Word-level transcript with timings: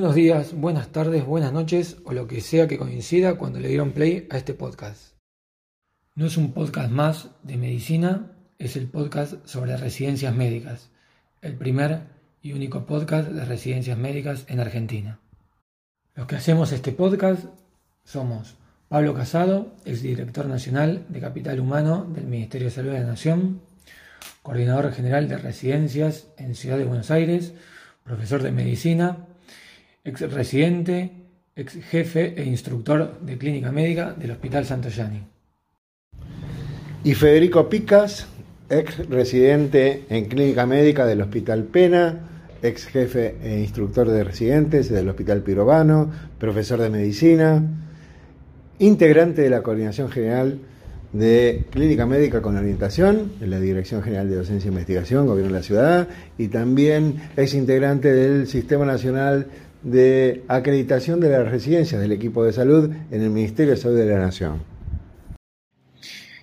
Buenos 0.00 0.16
días, 0.16 0.54
buenas 0.54 0.88
tardes, 0.88 1.26
buenas 1.26 1.52
noches 1.52 1.98
o 2.06 2.14
lo 2.14 2.26
que 2.26 2.40
sea 2.40 2.66
que 2.66 2.78
coincida 2.78 3.34
cuando 3.34 3.60
le 3.60 3.68
dieron 3.68 3.92
play 3.92 4.26
a 4.30 4.38
este 4.38 4.54
podcast. 4.54 5.12
No 6.14 6.24
es 6.24 6.38
un 6.38 6.54
podcast 6.54 6.90
más 6.90 7.28
de 7.42 7.58
medicina, 7.58 8.32
es 8.58 8.76
el 8.76 8.86
podcast 8.86 9.46
sobre 9.46 9.76
residencias 9.76 10.34
médicas, 10.34 10.88
el 11.42 11.54
primer 11.54 12.04
y 12.40 12.54
único 12.54 12.86
podcast 12.86 13.28
de 13.28 13.44
residencias 13.44 13.98
médicas 13.98 14.46
en 14.48 14.60
Argentina. 14.60 15.18
Los 16.14 16.26
que 16.26 16.36
hacemos 16.36 16.72
este 16.72 16.92
podcast 16.92 17.44
somos 18.02 18.56
Pablo 18.88 19.12
Casado, 19.12 19.76
exdirector 19.84 20.46
nacional 20.46 21.04
de 21.10 21.20
Capital 21.20 21.60
Humano 21.60 22.06
del 22.08 22.24
Ministerio 22.24 22.68
de 22.68 22.74
Salud 22.74 22.92
de 22.92 23.00
la 23.00 23.06
Nación, 23.06 23.60
coordinador 24.40 24.94
general 24.94 25.28
de 25.28 25.36
residencias 25.36 26.28
en 26.38 26.54
Ciudad 26.54 26.78
de 26.78 26.86
Buenos 26.86 27.10
Aires, 27.10 27.52
profesor 28.02 28.42
de 28.42 28.50
medicina, 28.50 29.26
ex 30.04 30.20
residente, 30.32 31.10
ex 31.54 31.74
jefe 31.84 32.34
e 32.36 32.44
instructor 32.44 33.20
de 33.20 33.36
clínica 33.38 33.72
médica 33.72 34.12
del 34.12 34.30
Hospital 34.30 34.64
Santo 34.64 34.88
Yani. 34.88 35.22
Y 37.04 37.14
Federico 37.14 37.68
Picas, 37.68 38.26
ex 38.68 39.08
residente 39.08 40.04
en 40.08 40.26
clínica 40.26 40.66
médica 40.66 41.06
del 41.06 41.22
Hospital 41.22 41.64
Pena, 41.64 42.20
ex 42.62 42.86
jefe 42.86 43.36
e 43.42 43.60
instructor 43.60 44.08
de 44.08 44.24
residentes 44.24 44.90
del 44.90 45.08
Hospital 45.08 45.42
Pirovano, 45.42 46.10
profesor 46.38 46.80
de 46.80 46.90
medicina, 46.90 47.62
integrante 48.78 49.42
de 49.42 49.50
la 49.50 49.62
Coordinación 49.62 50.10
General 50.10 50.58
de 51.12 51.64
Clínica 51.70 52.06
Médica 52.06 52.40
con 52.40 52.56
Orientación, 52.56 53.32
en 53.40 53.50
la 53.50 53.58
Dirección 53.58 54.02
General 54.02 54.28
de 54.28 54.36
Docencia 54.36 54.68
e 54.68 54.72
Investigación, 54.72 55.26
Gobierno 55.26 55.52
de 55.52 55.58
la 55.58 55.64
Ciudad, 55.64 56.08
y 56.38 56.48
también 56.48 57.16
es 57.36 57.54
integrante 57.54 58.12
del 58.12 58.46
Sistema 58.46 58.84
Nacional 58.84 59.48
de 59.82 60.44
acreditación 60.48 61.20
de 61.20 61.30
las 61.30 61.50
residencias 61.50 62.00
del 62.00 62.12
equipo 62.12 62.44
de 62.44 62.52
salud 62.52 62.90
en 63.10 63.22
el 63.22 63.30
Ministerio 63.30 63.72
de 63.72 63.78
Salud 63.78 63.96
de 63.96 64.06
la 64.06 64.18
Nación. 64.18 64.62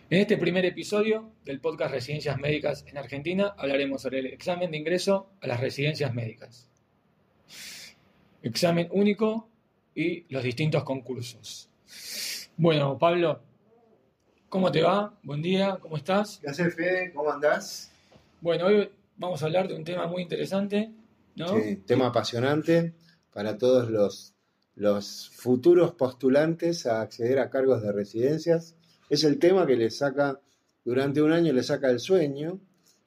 En 0.09 0.21
este 0.21 0.37
primer 0.37 0.65
episodio 0.65 1.31
del 1.45 1.59
podcast 1.59 1.91
Residencias 1.91 2.39
Médicas 2.39 2.85
en 2.87 2.97
Argentina 2.97 3.53
hablaremos 3.57 4.01
sobre 4.01 4.19
el 4.19 4.27
examen 4.27 4.71
de 4.71 4.77
ingreso 4.77 5.29
a 5.41 5.47
las 5.47 5.59
residencias 5.59 6.13
médicas. 6.13 6.69
Examen 8.41 8.87
único 8.91 9.49
y 9.93 10.25
los 10.33 10.43
distintos 10.43 10.83
concursos. 10.83 11.69
Bueno, 12.55 12.97
Pablo, 12.97 13.41
¿cómo 14.49 14.71
te 14.71 14.81
va? 14.81 15.13
Buen 15.23 15.41
día, 15.41 15.77
¿cómo 15.81 15.97
estás? 15.97 16.39
¿Qué 16.41 16.49
haces, 16.49 16.73
Fede? 16.73 17.11
¿Cómo 17.13 17.31
andás? 17.31 17.91
Bueno, 18.39 18.67
hoy 18.67 18.89
vamos 19.17 19.43
a 19.43 19.45
hablar 19.47 19.67
de 19.67 19.75
un 19.75 19.83
tema 19.83 20.07
muy 20.07 20.21
interesante, 20.21 20.89
¿no? 21.35 21.49
Sí, 21.49 21.75
tema 21.85 22.07
apasionante 22.07 22.93
para 23.37 23.59
todos 23.59 23.91
los, 23.91 24.33
los 24.73 25.29
futuros 25.29 25.91
postulantes 25.93 26.87
a 26.87 27.01
acceder 27.01 27.37
a 27.37 27.51
cargos 27.51 27.83
de 27.83 27.91
residencias. 27.91 28.73
Es 29.11 29.23
el 29.25 29.37
tema 29.37 29.67
que 29.67 29.75
les 29.75 29.95
saca, 29.95 30.41
durante 30.83 31.21
un 31.21 31.31
año 31.31 31.53
les 31.53 31.67
saca 31.67 31.91
el 31.91 31.99
sueño. 31.99 32.59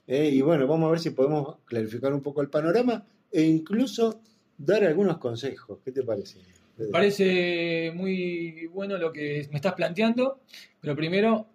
¿eh? 0.06 0.31
y 0.33 0.41
bueno, 0.41 0.69
vamos 0.69 0.87
a 0.87 0.91
ver 0.92 1.00
si 1.00 1.11
podemos 1.11 1.56
clarificar 1.64 2.14
un 2.14 2.20
poco 2.20 2.42
el 2.42 2.48
panorama 2.48 3.05
e 3.33 3.42
incluso 3.42 4.20
dar 4.56 4.84
algunos 4.84 5.19
consejos. 5.19 5.81
¿Qué 5.84 5.91
te 5.91 6.05
parece? 6.05 6.39
Me 6.77 6.87
parece 6.87 7.91
muy 7.92 8.69
bueno 8.69 8.98
lo 8.98 9.12
que 9.12 9.48
me 9.50 9.56
estás 9.56 9.75
planteando, 9.75 10.42
pero 10.81 10.94
primero 10.94 11.48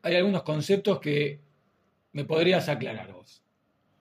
hay 0.00 0.16
algunos 0.16 0.44
conceptos 0.44 0.98
que 0.98 1.40
me 2.12 2.24
podrías 2.24 2.70
aclarar 2.70 3.12
vos. 3.12 3.42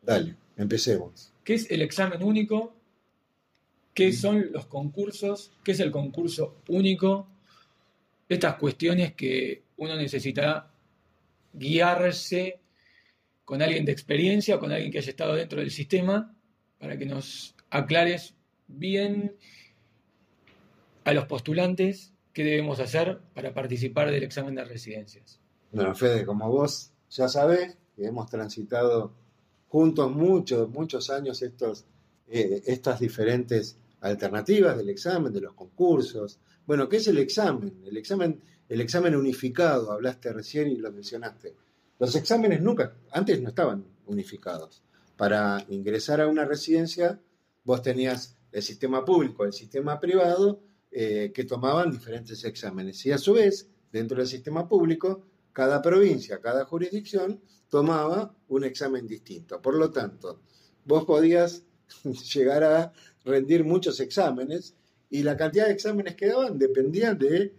Dale, 0.01 0.37
empecemos. 0.55 1.33
¿Qué 1.43 1.55
es 1.55 1.69
el 1.69 1.81
examen 1.81 2.23
único? 2.23 2.73
Qué 3.93 4.11
son 4.11 4.51
los 4.51 4.65
concursos, 4.65 5.51
qué 5.63 5.73
es 5.73 5.79
el 5.79 5.91
concurso 5.91 6.61
único, 6.67 7.27
estas 8.27 8.55
cuestiones 8.55 9.13
que 9.13 9.63
uno 9.77 9.95
necesita 9.95 10.71
guiarse 11.53 12.59
con 13.45 13.61
alguien 13.61 13.85
de 13.85 13.91
experiencia, 13.91 14.59
con 14.59 14.71
alguien 14.71 14.91
que 14.91 14.99
haya 14.99 15.09
estado 15.09 15.35
dentro 15.35 15.59
del 15.59 15.71
sistema, 15.71 16.35
para 16.79 16.97
que 16.97 17.05
nos 17.05 17.55
aclares 17.69 18.35
bien 18.67 19.35
a 21.03 21.13
los 21.13 21.25
postulantes 21.25 22.13
qué 22.33 22.43
debemos 22.43 22.79
hacer 22.79 23.19
para 23.33 23.53
participar 23.53 24.09
del 24.09 24.23
examen 24.23 24.55
de 24.55 24.63
residencias. 24.63 25.39
Bueno, 25.71 25.93
Fede, 25.93 26.25
como 26.25 26.49
vos 26.49 26.91
ya 27.09 27.27
sabés, 27.27 27.77
hemos 27.97 28.29
transitado 28.29 29.13
juntos 29.67 30.11
muchos, 30.11 30.69
muchos 30.69 31.09
años 31.09 31.41
estos, 31.41 31.85
eh, 32.29 32.63
estas 32.65 32.99
diferentes 32.99 33.77
alternativas 34.03 34.77
del 34.77 34.89
examen, 34.89 35.31
de 35.31 35.41
los 35.41 35.53
concursos. 35.53 36.39
Bueno, 36.65 36.89
¿qué 36.89 36.97
es 36.97 37.07
el 37.07 37.17
examen? 37.17 37.81
El 37.85 37.97
examen, 37.97 38.41
el 38.67 38.81
examen 38.81 39.15
unificado, 39.15 39.91
hablaste 39.91 40.33
recién 40.33 40.67
y 40.69 40.75
lo 40.75 40.91
mencionaste. 40.91 41.55
Los 41.99 42.13
exámenes 42.15 42.61
nunca, 42.61 42.97
antes 43.11 43.41
no 43.41 43.49
estaban 43.49 43.85
unificados. 44.05 44.83
Para 45.15 45.65
ingresar 45.69 46.19
a 46.19 46.27
una 46.27 46.43
residencia, 46.43 47.19
vos 47.63 47.81
tenías 47.81 48.35
el 48.51 48.61
sistema 48.61 49.05
público, 49.05 49.45
el 49.45 49.53
sistema 49.53 49.99
privado, 49.99 50.61
eh, 50.91 51.31
que 51.33 51.45
tomaban 51.45 51.91
diferentes 51.91 52.43
exámenes. 52.43 53.05
Y 53.05 53.11
a 53.11 53.17
su 53.17 53.33
vez, 53.33 53.69
dentro 53.91 54.17
del 54.17 54.27
sistema 54.27 54.67
público, 54.67 55.25
cada 55.53 55.81
provincia, 55.81 56.41
cada 56.41 56.65
jurisdicción 56.65 57.41
tomaba 57.69 58.35
un 58.49 58.65
examen 58.65 59.07
distinto. 59.07 59.61
Por 59.61 59.75
lo 59.75 59.91
tanto, 59.91 60.41
vos 60.83 61.05
podías 61.05 61.63
llegar 62.33 62.63
a 62.63 62.93
rendir 63.25 63.63
muchos 63.63 63.99
exámenes 63.99 64.75
y 65.09 65.23
la 65.23 65.37
cantidad 65.37 65.67
de 65.67 65.73
exámenes 65.73 66.15
que 66.15 66.27
daban 66.27 66.57
dependía 66.57 67.13
de, 67.13 67.53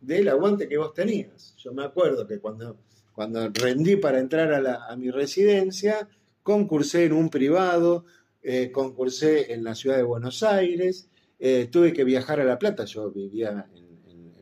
del 0.00 0.28
aguante 0.28 0.68
que 0.68 0.78
vos 0.78 0.94
tenías. 0.94 1.54
Yo 1.58 1.72
me 1.72 1.84
acuerdo 1.84 2.26
que 2.26 2.38
cuando, 2.38 2.78
cuando 3.14 3.48
rendí 3.50 3.96
para 3.96 4.18
entrar 4.18 4.66
a, 4.66 4.96
mi 4.96 5.10
residencia, 5.10 6.08
concursé 6.42 7.04
en 7.04 7.12
un 7.12 7.28
privado, 7.28 8.06
eh, 8.42 8.70
concursé 8.72 9.52
en 9.52 9.64
la 9.64 9.74
ciudad 9.74 9.96
de 9.96 10.04
Buenos 10.04 10.42
Aires, 10.42 11.08
eh, 11.38 11.68
tuve 11.70 11.92
que 11.92 12.04
viajar 12.04 12.40
a 12.40 12.44
La 12.44 12.58
Plata, 12.58 12.84
yo 12.86 13.10
vivía 13.10 13.68
en, 13.74 13.86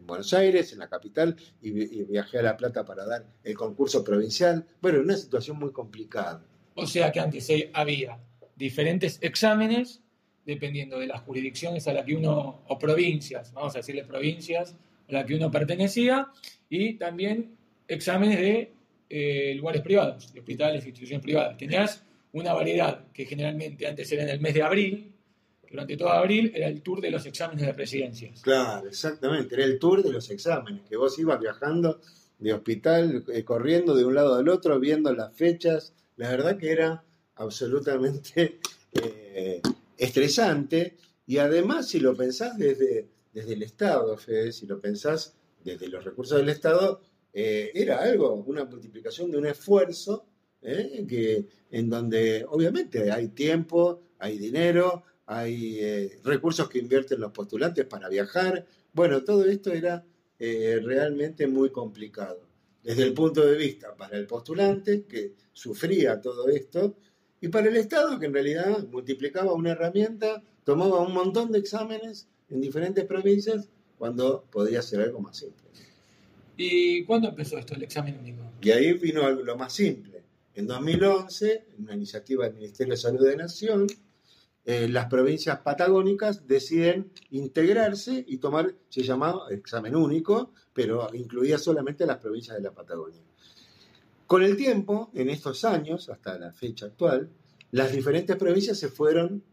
Buenos 0.07 0.35
Aires, 0.35 0.71
en 0.75 0.81
la 0.81 0.89
capital, 0.89 1.35
y, 1.63 1.71
y, 1.71 2.05
viajé 2.05 2.39
a 2.39 2.43
La 2.43 2.59
Plata 2.59 2.85
para 2.85 3.07
dar 3.07 3.25
el 3.43 3.57
concurso 3.57 4.05
provincial. 4.05 4.67
Bueno, 4.83 5.01
una 5.01 5.17
situación 5.17 5.59
muy 5.59 5.73
complicada. 5.73 6.45
O 6.75 6.87
sea 6.87 7.11
que 7.11 7.21
antes 7.21 7.49
había 7.73 8.19
diferentes 8.57 9.19
exámenes 9.21 10.01
dependiendo 10.45 10.99
de 10.99 11.07
las 11.07 11.23
jurisdicciones 11.23 11.87
a 11.89 11.93
las 11.93 12.05
que 12.05 12.15
uno, 12.15 12.63
o 12.69 12.79
provincias, 12.79 13.53
vamos 13.53 13.75
a 13.75 13.79
decirle 13.79 14.05
provincias, 14.05 14.77
a 15.09 15.13
las 15.13 15.25
que 15.25 15.35
uno 15.35 15.51
pertenecía, 15.51 16.29
y 16.69 16.95
también 16.95 17.57
exámenes 17.89 18.39
de 18.39 18.73
eh, 19.09 19.55
lugares 19.57 19.83
privados, 19.83 20.33
de 20.33 20.41
hospitales, 20.41 20.85
instituciones 20.85 21.23
privadas. 21.23 21.57
Tenías 21.57 22.05
una 22.33 22.53
variedad 22.53 23.07
que 23.13 23.25
generalmente 23.25 23.87
antes 23.87 24.11
era 24.13 24.25
en 24.25 24.29
el 24.29 24.41
mes 24.41 24.55
de 24.55 24.63
abril, 24.63 25.11
durante 25.71 25.97
todo 25.97 26.11
abril 26.11 26.53
era 26.55 26.69
el 26.69 26.83
tour 26.83 27.01
de 27.01 27.11
los 27.11 27.27
exámenes 27.27 27.67
de 27.67 27.73
residencias. 27.73 28.43
Claro, 28.43 28.87
exactamente, 28.87 29.55
era 29.57 29.65
el 29.65 29.79
tour 29.79 30.03
de 30.03 30.13
los 30.13 30.31
exámenes, 30.31 30.83
que 30.89 30.97
vos 30.97 31.19
ibas 31.19 31.41
viajando 31.41 32.01
de 32.39 32.53
hospital, 32.53 33.25
eh, 33.33 33.45
corriendo 33.45 33.95
de 33.97 34.05
un 34.05 34.15
lado 34.15 34.35
al 34.35 34.49
otro, 34.49 34.79
viendo 34.79 35.13
las 35.13 35.35
fechas. 35.35 35.95
La 36.17 36.31
verdad 36.31 36.59
que 36.59 36.71
era 36.71 37.03
absolutamente 37.37 38.61
eh, 38.93 39.61
estresante 39.97 40.97
y 41.27 41.39
además 41.39 41.89
si 41.89 42.01
lo 42.01 42.17
pensás 42.17 42.57
desde, 42.59 43.09
desde 43.33 43.55
el 43.55 43.63
Estado, 43.63 44.17
Fede, 44.17 44.53
si 44.53 44.67
lo 44.67 44.81
pensás 44.81 45.35
desde 45.63 45.89
los 45.89 46.05
recursos 46.05 46.39
del 46.39 46.51
Estado, 46.51 47.01
eh, 47.33 47.73
era 47.75 48.03
algo, 48.03 48.35
una 48.47 48.65
multiplicación 48.65 49.31
de 49.31 49.39
un 49.39 49.47
esfuerzo 49.47 50.27
eh, 50.63 51.05
que, 51.09 51.49
en 51.71 51.91
donde 51.91 52.47
obviamente 52.49 53.11
hay 53.11 53.29
tiempo, 53.29 54.03
hay 54.19 54.39
dinero, 54.39 55.03
hay 55.27 55.79
eh, 55.81 56.21
recursos 56.23 56.69
que 56.69 56.79
invierten 56.79 57.21
los 57.21 57.33
postulantes 57.33 57.87
para 57.87 58.09
viajar. 58.09 58.67
Bueno, 58.93 59.25
todo 59.25 59.45
esto 59.47 59.73
era 59.73 60.07
realmente 60.39 61.47
muy 61.47 61.71
complicado. 61.71 62.47
Desde 62.83 63.03
el 63.03 63.15
punto 63.15 63.47
de 63.47 63.57
vista 63.57 63.97
para 63.97 64.19
el 64.19 64.27
postulante, 64.27 65.07
que 65.07 65.33
sufría 65.55 66.21
todo 66.21 66.49
esto, 66.49 66.99
y 67.45 67.49
para 67.49 67.69
el 67.69 67.77
Estado, 67.77 68.19
que 68.19 68.25
en 68.25 68.33
realidad 68.33 68.87
multiplicaba 68.91 69.53
una 69.53 69.73
herramienta, 69.73 70.43
tomaba 70.65 71.01
un 71.01 71.13
montón 71.13 71.53
de 71.53 71.59
exámenes 71.59 72.27
en 72.49 72.63
diferentes 72.63 73.05
provincias, 73.05 73.69
cuando 73.99 74.47
podría 74.51 74.81
ser 74.81 75.03
algo 75.03 75.21
más 75.21 75.37
simple. 75.37 75.67
¿Y 76.57 77.05
cuándo 77.05 77.29
empezó 77.29 77.59
esto, 77.59 77.75
el 77.75 77.83
examen 77.83 78.19
único? 78.19 78.41
Y 78.63 78.71
ahí 78.71 78.95
vino 78.95 79.29
lo 79.29 79.57
más 79.59 79.75
simple. 79.75 80.23
En 80.55 80.67
2011, 80.67 81.65
en 81.77 81.83
una 81.83 81.95
iniciativa 81.95 82.47
del 82.47 82.55
Ministerio 82.55 82.95
de 82.95 82.97
Salud 82.97 83.27
de 83.27 83.37
Nación, 83.37 83.89
eh, 84.65 84.89
las 84.89 85.05
provincias 85.11 85.59
patagónicas 85.59 86.49
deciden 86.49 87.11
integrarse 87.31 88.25
y 88.27 88.39
tomar, 88.39 88.75
se 88.89 89.03
llamaba 89.03 89.51
examen 89.51 89.95
único, 89.97 90.53
pero 90.73 91.11
incluía 91.13 91.59
solamente 91.59 92.07
las 92.07 92.17
provincias 92.17 92.57
de 92.57 92.63
la 92.63 92.73
Patagonia. 92.73 93.21
Con 94.35 94.43
el 94.43 94.57
tiempo, 94.57 95.13
en 95.15 95.31
estos 95.31 95.65
años, 95.65 96.09
hasta 96.09 96.37
la 96.37 96.51
fecha 96.51 96.87
actual, 96.87 97.31
las 97.71 97.93
diferentes 97.93 98.35
provincias 98.35 98.77
se 98.77 98.89
fueron 98.89 99.45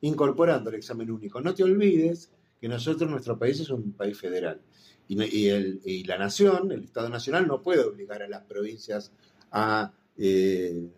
incorporando 0.00 0.70
el 0.70 0.76
examen 0.76 1.10
único. 1.10 1.42
No 1.42 1.54
te 1.54 1.62
olvides 1.62 2.30
que 2.58 2.66
nosotros, 2.66 3.10
nuestro 3.10 3.38
país 3.38 3.60
es 3.60 3.68
un 3.68 3.92
país 3.92 4.18
federal. 4.18 4.62
Y, 5.06 6.04
la 6.04 6.16
nación, 6.16 6.72
el 6.72 6.84
Estado 6.84 7.10
Nacional, 7.10 7.46
no 7.46 7.60
puede 7.60 7.84
obligar 7.84 8.22
a 8.22 8.26
las 8.26 8.44
provincias 8.44 9.12
a, 9.50 9.92
eh, 10.16 10.88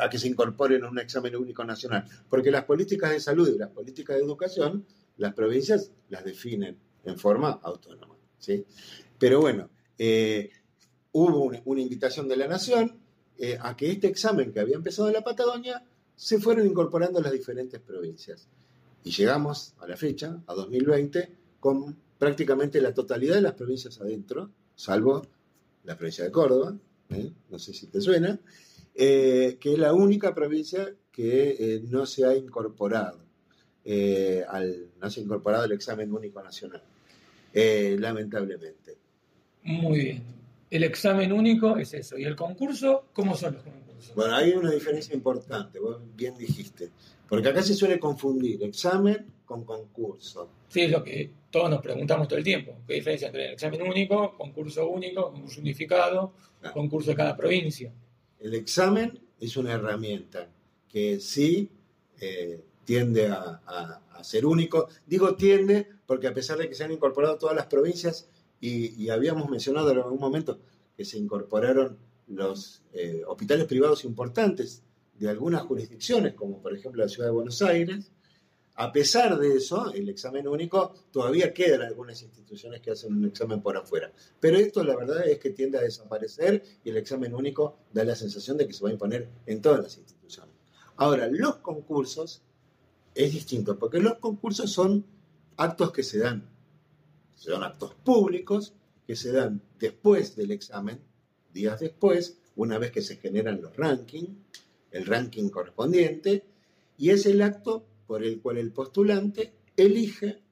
a, 0.00 0.08
que 0.08 0.18
se 0.20 0.28
incorporen 0.28 0.84
a 0.84 0.90
un 0.90 1.00
examen 1.00 1.34
único 1.34 1.64
nacional. 1.64 2.04
Porque 2.30 2.52
las 2.52 2.66
políticas 2.66 3.10
de 3.10 3.18
salud 3.18 3.52
y 3.52 3.58
las 3.58 3.70
políticas 3.70 4.16
de 4.16 4.22
educación, 4.22 4.86
las 5.16 5.34
provincias 5.34 5.90
las 6.08 6.24
definen 6.24 6.78
en 7.04 7.18
forma 7.18 7.58
autónoma. 7.64 8.14
¿sí? 8.38 8.64
Pero 9.18 9.40
bueno, 9.40 9.70
eh, 9.98 10.50
hubo 11.18 11.60
una, 11.64 11.80
invitación 11.80 12.28
de 12.28 12.36
la 12.36 12.46
nación 12.46 12.98
eh, 13.38 13.58
a 13.60 13.76
que 13.76 13.90
este 13.90 14.06
examen 14.06 14.52
que 14.52 14.60
había 14.60 14.76
empezado 14.76 15.08
en 15.08 15.14
la 15.14 15.22
Patagonia 15.22 15.82
se 16.14 16.38
fueron 16.38 16.66
incorporando 16.66 17.20
las 17.20 17.32
diferentes 17.32 17.80
provincias. 17.80 18.46
Y 19.04 19.10
llegamos 19.10 19.74
a 19.78 19.86
la 19.86 19.96
fecha, 19.96 20.40
a 20.46 20.54
2020, 20.54 21.30
con 21.60 21.96
prácticamente 22.18 22.80
la 22.80 22.92
totalidad 22.92 23.36
de 23.36 23.42
las 23.42 23.54
provincias 23.54 24.00
adentro, 24.00 24.50
salvo 24.74 25.26
la 25.84 25.96
provincia 25.96 26.24
de 26.24 26.32
Córdoba, 26.32 26.76
¿eh? 27.10 27.30
no 27.50 27.58
sé 27.58 27.72
si 27.72 27.86
te 27.86 28.00
suena, 28.00 28.38
que 28.94 29.58
es 29.62 29.78
la 29.78 29.94
única 29.94 30.34
provincia 30.34 30.92
que 31.12 31.82
no 31.88 32.04
se 32.04 32.24
ha 32.26 32.34
incorporado 32.34 33.20
al, 34.48 34.88
no 35.00 35.10
se 35.10 35.20
ha 35.20 35.22
incorporado 35.22 35.64
al 35.64 35.72
examen 35.72 36.12
único 36.12 36.42
nacional. 36.42 36.82
Eh, 37.52 37.96
lamentablemente. 37.98 38.96
Muy 39.64 39.98
bien. 39.98 40.37
El 40.70 40.84
examen 40.84 41.32
único 41.32 41.76
es 41.76 41.94
eso. 41.94 42.18
¿Y 42.18 42.24
el 42.24 42.36
concurso? 42.36 43.06
¿Cómo 43.12 43.36
son 43.36 43.54
los 43.54 43.62
concursos? 43.62 44.14
Bueno, 44.14 44.34
hay 44.34 44.52
una 44.52 44.70
diferencia 44.70 45.14
importante, 45.14 45.78
vos 45.78 45.98
bien 46.14 46.36
dijiste. 46.36 46.90
Porque 47.28 47.48
acá 47.48 47.62
se 47.62 47.74
suele 47.74 47.98
confundir 47.98 48.62
examen 48.62 49.26
con 49.44 49.64
concurso. 49.64 50.48
Sí, 50.68 50.82
es 50.82 50.90
lo 50.90 51.02
que 51.02 51.30
todos 51.50 51.70
nos 51.70 51.80
preguntamos 51.80 52.28
todo 52.28 52.38
el 52.38 52.44
tiempo. 52.44 52.76
¿Qué 52.86 52.94
diferencia 52.94 53.28
entre 53.28 53.46
el 53.46 53.52
examen 53.52 53.82
único, 53.82 54.36
concurso 54.36 54.88
único, 54.88 55.30
concurso 55.32 55.60
unificado, 55.60 56.32
concurso 56.72 57.10
de 57.10 57.16
cada 57.16 57.36
provincia? 57.36 57.92
El 58.38 58.54
examen 58.54 59.18
es 59.40 59.56
una 59.56 59.72
herramienta 59.72 60.48
que 60.88 61.20
sí 61.20 61.70
eh, 62.20 62.60
tiende 62.84 63.28
a, 63.28 64.00
ser 64.22 64.46
único. 64.46 64.88
Digo 65.06 65.36
tiende 65.36 65.86
porque 66.06 66.26
a 66.26 66.34
pesar 66.34 66.58
de 66.58 66.68
que 66.68 66.74
se 66.74 66.84
han 66.84 66.90
incorporado 66.90 67.38
todas 67.38 67.54
las 67.54 67.66
provincias 67.66 68.28
y, 68.60 69.08
habíamos 69.10 69.48
mencionado 69.48 69.90
en 69.90 69.98
algún 69.98 70.18
momento 70.18 70.58
que 70.96 71.04
se 71.04 71.18
incorporaron 71.18 71.98
los 72.26 72.82
eh, 72.92 73.22
hospitales 73.26 73.66
privados 73.66 74.04
importantes 74.04 74.82
de 75.18 75.28
algunas 75.28 75.62
jurisdicciones, 75.62 76.34
como 76.34 76.60
por 76.60 76.74
ejemplo 76.74 77.02
la 77.02 77.08
ciudad 77.08 77.28
de 77.28 77.34
Buenos 77.34 77.62
Aires, 77.62 78.10
a 78.80 78.92
pesar 78.92 79.36
de 79.36 79.56
eso, 79.56 79.92
el 79.92 80.08
examen 80.08 80.46
único 80.46 80.94
todavía 81.10 81.52
quedan 81.52 81.82
algunas 81.82 82.22
instituciones 82.22 82.80
que 82.80 82.92
hacen 82.92 83.12
un 83.12 83.24
examen 83.24 83.60
por 83.60 83.76
afuera. 83.76 84.12
Pero 84.38 84.56
esto 84.56 84.84
la 84.84 84.94
verdad 84.94 85.26
es 85.26 85.40
que 85.40 85.50
tiende 85.50 85.78
a 85.78 85.80
desaparecer 85.80 86.62
y 86.84 86.90
el 86.90 86.96
examen 86.96 87.34
único 87.34 87.76
da 87.92 88.04
la 88.04 88.14
sensación 88.14 88.56
de 88.56 88.68
que 88.68 88.72
se 88.72 88.84
va 88.84 88.90
a 88.90 88.92
imponer 88.92 89.28
en 89.46 89.60
todas 89.60 89.82
las 89.82 89.98
instituciones. 89.98 90.54
Ahora, 90.94 91.26
los 91.26 91.56
concursos 91.56 92.40
es 93.16 93.32
distinto, 93.32 93.76
porque 93.76 93.98
los 93.98 94.18
concursos 94.18 94.70
son 94.70 95.04
actos 95.56 95.90
que 95.90 96.04
se 96.04 96.20
dan, 96.20 96.48
son 97.38 97.62
actos 97.62 97.94
públicos 97.94 98.74
que 99.06 99.16
se 99.16 99.32
dan 99.32 99.62
después 99.78 100.36
del 100.36 100.50
examen, 100.50 101.00
días 101.52 101.80
después, 101.80 102.38
una 102.56 102.78
vez 102.78 102.90
que 102.90 103.00
se 103.00 103.16
generan 103.16 103.62
los 103.62 103.76
rankings, 103.76 104.30
el 104.90 105.06
ranking 105.06 105.48
correspondiente, 105.48 106.44
y 106.98 107.10
es 107.10 107.24
el 107.26 107.40
acto 107.42 107.86
por 108.06 108.24
el 108.24 108.40
cual 108.40 108.58
el 108.58 108.72
postulante 108.72 109.52
elige, 109.76 110.42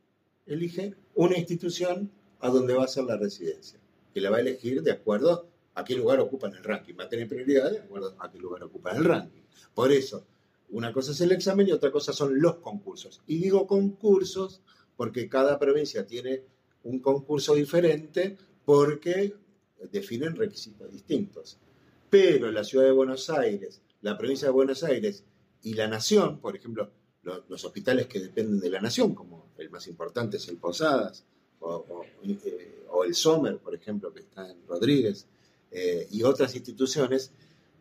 elige 0.46 0.94
una 1.14 1.36
institución 1.36 2.10
a 2.40 2.48
donde 2.50 2.74
va 2.74 2.84
a 2.84 2.88
ser 2.88 3.04
la 3.04 3.16
residencia, 3.16 3.80
que 4.14 4.20
la 4.20 4.30
va 4.30 4.36
a 4.36 4.40
elegir 4.40 4.82
de 4.82 4.92
acuerdo 4.92 5.48
a 5.74 5.84
qué 5.84 5.94
lugar 5.94 6.20
ocupa 6.20 6.46
en 6.46 6.54
el 6.54 6.64
ranking, 6.64 6.94
va 6.98 7.04
a 7.04 7.08
tener 7.08 7.28
prioridad 7.28 7.70
de 7.70 7.80
acuerdo 7.80 8.14
a 8.18 8.30
qué 8.30 8.38
lugar 8.38 8.62
ocupa 8.62 8.92
en 8.92 8.98
el 8.98 9.04
ranking. 9.04 9.42
Por 9.74 9.90
eso, 9.90 10.24
una 10.70 10.92
cosa 10.92 11.12
es 11.12 11.20
el 11.20 11.32
examen 11.32 11.68
y 11.68 11.72
otra 11.72 11.90
cosa 11.90 12.12
son 12.12 12.40
los 12.40 12.56
concursos. 12.56 13.20
Y 13.26 13.38
digo 13.38 13.66
concursos 13.66 14.62
porque 14.96 15.28
cada 15.28 15.58
provincia 15.58 16.06
tiene 16.06 16.42
un 16.86 17.00
concurso 17.00 17.54
diferente 17.54 18.36
porque 18.64 19.34
definen 19.90 20.36
requisitos 20.36 20.90
distintos. 20.90 21.58
Pero 22.08 22.50
la 22.50 22.64
ciudad 22.64 22.84
de 22.84 22.92
Buenos 22.92 23.28
Aires, 23.30 23.82
la 24.02 24.16
provincia 24.16 24.48
de 24.48 24.52
Buenos 24.52 24.82
Aires 24.84 25.24
y 25.62 25.74
la 25.74 25.88
nación, 25.88 26.38
por 26.38 26.56
ejemplo, 26.56 26.90
los, 27.22 27.64
hospitales 27.64 28.06
que 28.06 28.20
dependen 28.20 28.60
de 28.60 28.70
la 28.70 28.80
nación, 28.80 29.14
como 29.14 29.50
el 29.58 29.68
más 29.70 29.88
importante 29.88 30.36
es 30.36 30.48
el 30.48 30.58
Posadas 30.58 31.24
o, 31.60 32.04
eh, 32.22 32.84
el 33.04 33.14
Sommer, 33.14 33.58
por 33.58 33.74
ejemplo, 33.74 34.12
que 34.12 34.20
está 34.20 34.48
en 34.48 34.66
Rodríguez, 34.66 35.26
eh, 35.72 36.06
y 36.12 36.22
otras 36.22 36.54
instituciones, 36.54 37.32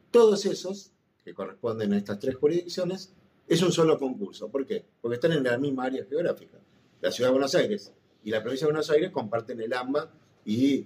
todos 0.10 0.46
esos 0.46 0.92
que 1.24 1.34
corresponden 1.34 1.94
a 1.94 1.98
estas 1.98 2.20
tres 2.20 2.36
jurisdicciones, 2.36 3.14
es 3.48 3.62
un 3.62 3.72
solo 3.72 4.00
concurso. 4.00 4.50
¿Por 4.50 4.66
qué? 4.66 4.84
Porque 5.02 5.16
están 5.16 5.34
en 5.34 5.44
la 5.44 5.58
misma 5.58 5.86
área 5.86 6.06
geográfica. 6.06 6.58
La 7.02 7.12
ciudad 7.12 7.30
de 7.30 7.34
Buenos 7.34 7.54
Aires 7.54 7.92
y 8.26 8.32
la 8.32 8.42
provincia 8.42 8.68
de 8.68 8.74
Buenos 8.74 8.90
Aires 8.90 9.12
comparten 9.12 9.62
el 9.62 9.72
AMBA 9.72 10.12
y 10.46 10.86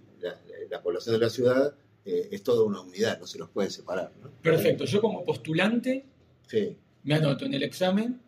la, 0.70 0.82
población 0.84 1.16
de 1.16 1.26
la 1.26 1.30
ciudad 1.30 1.74
eh, 2.06 2.30
es 2.32 2.44
toda 2.44 2.64
una 2.64 2.82
unidad, 2.82 3.20
no 3.20 3.26
se 3.26 3.40
los 3.40 3.50
puede 3.50 3.72
separar. 3.72 4.12
Perfecto. 4.42 4.86
Yo 4.86 5.02
como 5.02 5.26
postulante 5.26 6.06
me 7.04 7.16
anoto 7.16 7.46
en 7.46 7.54
el 7.54 7.64
examen, 7.64 8.20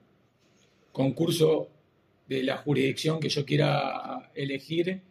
concurso 0.91 1.69
de 2.27 2.43
la 2.43 2.57
jurisdicción 2.57 3.19
que 3.19 3.29
yo 3.29 3.45
quiera 3.45 4.31
elegir, 4.33 5.01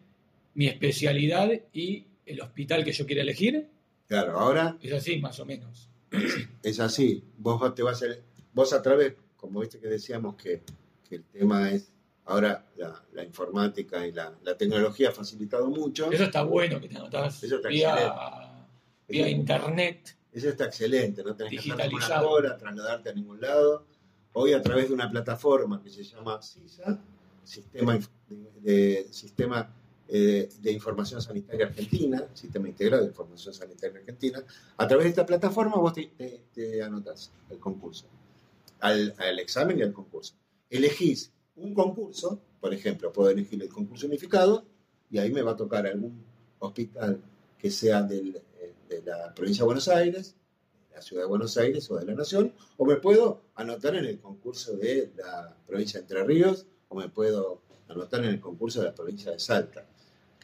mi 0.54 0.66
especialidad 0.66 1.50
y 1.72 2.06
el 2.26 2.40
hospital 2.40 2.84
que 2.84 2.92
yo 2.92 3.06
quiera 3.06 3.22
elegir. 3.22 3.68
Claro, 4.08 4.38
ahora... 4.38 4.76
Es 4.82 4.92
así, 4.92 5.18
más 5.18 5.38
o 5.40 5.46
menos 5.46 5.90
es 6.62 6.80
así. 6.80 7.22
Vos 7.38 7.74
te 7.74 7.82
vas 7.82 8.02
a, 8.02 8.06
vos 8.52 8.72
a 8.72 8.82
través, 8.82 9.14
como 9.36 9.60
viste 9.60 9.78
que 9.78 9.88
decíamos 9.88 10.36
que, 10.36 10.62
el 11.10 11.24
tema 11.24 11.70
es 11.72 11.92
ahora 12.30 12.64
la, 13.12 13.24
informática 13.24 14.06
y 14.06 14.12
la, 14.12 14.32
tecnología 14.56 15.08
ha 15.08 15.12
facilitado 15.12 15.68
mucho. 15.68 16.10
Eso 16.12 16.24
está 16.24 16.42
bueno 16.42 16.80
que 16.80 16.88
te 16.88 16.96
anotás 16.96 17.44
vía, 19.08 19.28
internet. 19.28 20.16
Eso 20.32 20.48
está 20.48 20.66
excelente, 20.66 21.24
no 21.24 21.34
tenés 21.34 21.60
que 21.60 21.72
hacer 21.72 21.92
una 21.92 22.22
hora, 22.22 22.56
trasladarte 22.56 23.10
a 23.10 23.12
ningún 23.12 23.40
lado. 23.40 23.84
Hoy 24.32 24.52
a 24.52 24.62
través 24.62 24.88
de 24.88 24.94
una 24.94 25.10
plataforma 25.10 25.82
que 25.82 25.90
se 25.90 26.04
llama 26.04 26.40
CISA, 26.40 27.00
Sistema 27.42 27.98
de, 28.60 29.08
Sistema 29.10 29.68
eh, 30.06 30.48
de 30.60 30.72
Información 30.72 31.20
Sanitaria 31.20 31.66
Argentina, 31.66 32.24
Sistema 32.32 32.68
Integrado 32.68 33.02
de 33.02 33.08
Información 33.08 33.52
Sanitaria 33.52 33.98
Argentina, 33.98 34.40
a 34.76 34.86
través 34.86 35.04
de 35.06 35.10
esta 35.10 35.26
plataforma 35.26 35.76
vos 35.78 35.94
te, 35.94 36.12
te, 36.54 36.80
anotás 36.80 37.32
al 37.50 37.58
concurso, 37.58 38.06
al, 38.78 39.12
examen 39.40 39.80
y 39.80 39.82
al 39.82 39.92
concurso. 39.92 40.34
Elegís 40.68 41.32
un 41.62 41.74
concurso, 41.74 42.40
por 42.60 42.72
ejemplo, 42.74 43.12
puedo 43.12 43.30
elegir 43.30 43.62
el 43.62 43.68
concurso 43.68 44.06
unificado 44.06 44.64
y 45.10 45.18
ahí 45.18 45.30
me 45.30 45.42
va 45.42 45.52
a 45.52 45.56
tocar 45.56 45.86
algún 45.86 46.24
hospital 46.58 47.20
que 47.58 47.70
sea 47.70 48.06
eh, 48.10 48.42
de 48.88 49.02
la 49.02 49.34
provincia 49.34 49.62
de 49.62 49.66
Buenos 49.66 49.88
Aires, 49.88 50.36
la 50.94 51.02
ciudad 51.02 51.22
de 51.22 51.28
Buenos 51.28 51.56
Aires 51.56 51.90
o 51.90 51.96
de 51.96 52.04
la 52.04 52.14
Nación, 52.14 52.52
o 52.76 52.84
me 52.84 52.96
puedo 52.96 53.42
anotar 53.54 53.94
en 53.96 54.04
el 54.04 54.18
concurso 54.18 54.76
de 54.76 55.12
la 55.16 55.56
provincia 55.66 56.00
de 56.00 56.04
Entre 56.04 56.24
Ríos, 56.24 56.66
o 56.88 56.96
me 56.96 57.08
puedo 57.08 57.62
anotar 57.88 58.20
en 58.20 58.30
el 58.30 58.40
concurso 58.40 58.80
de 58.80 58.86
la 58.86 58.94
provincia 58.94 59.30
de 59.30 59.38
Salta. 59.38 59.86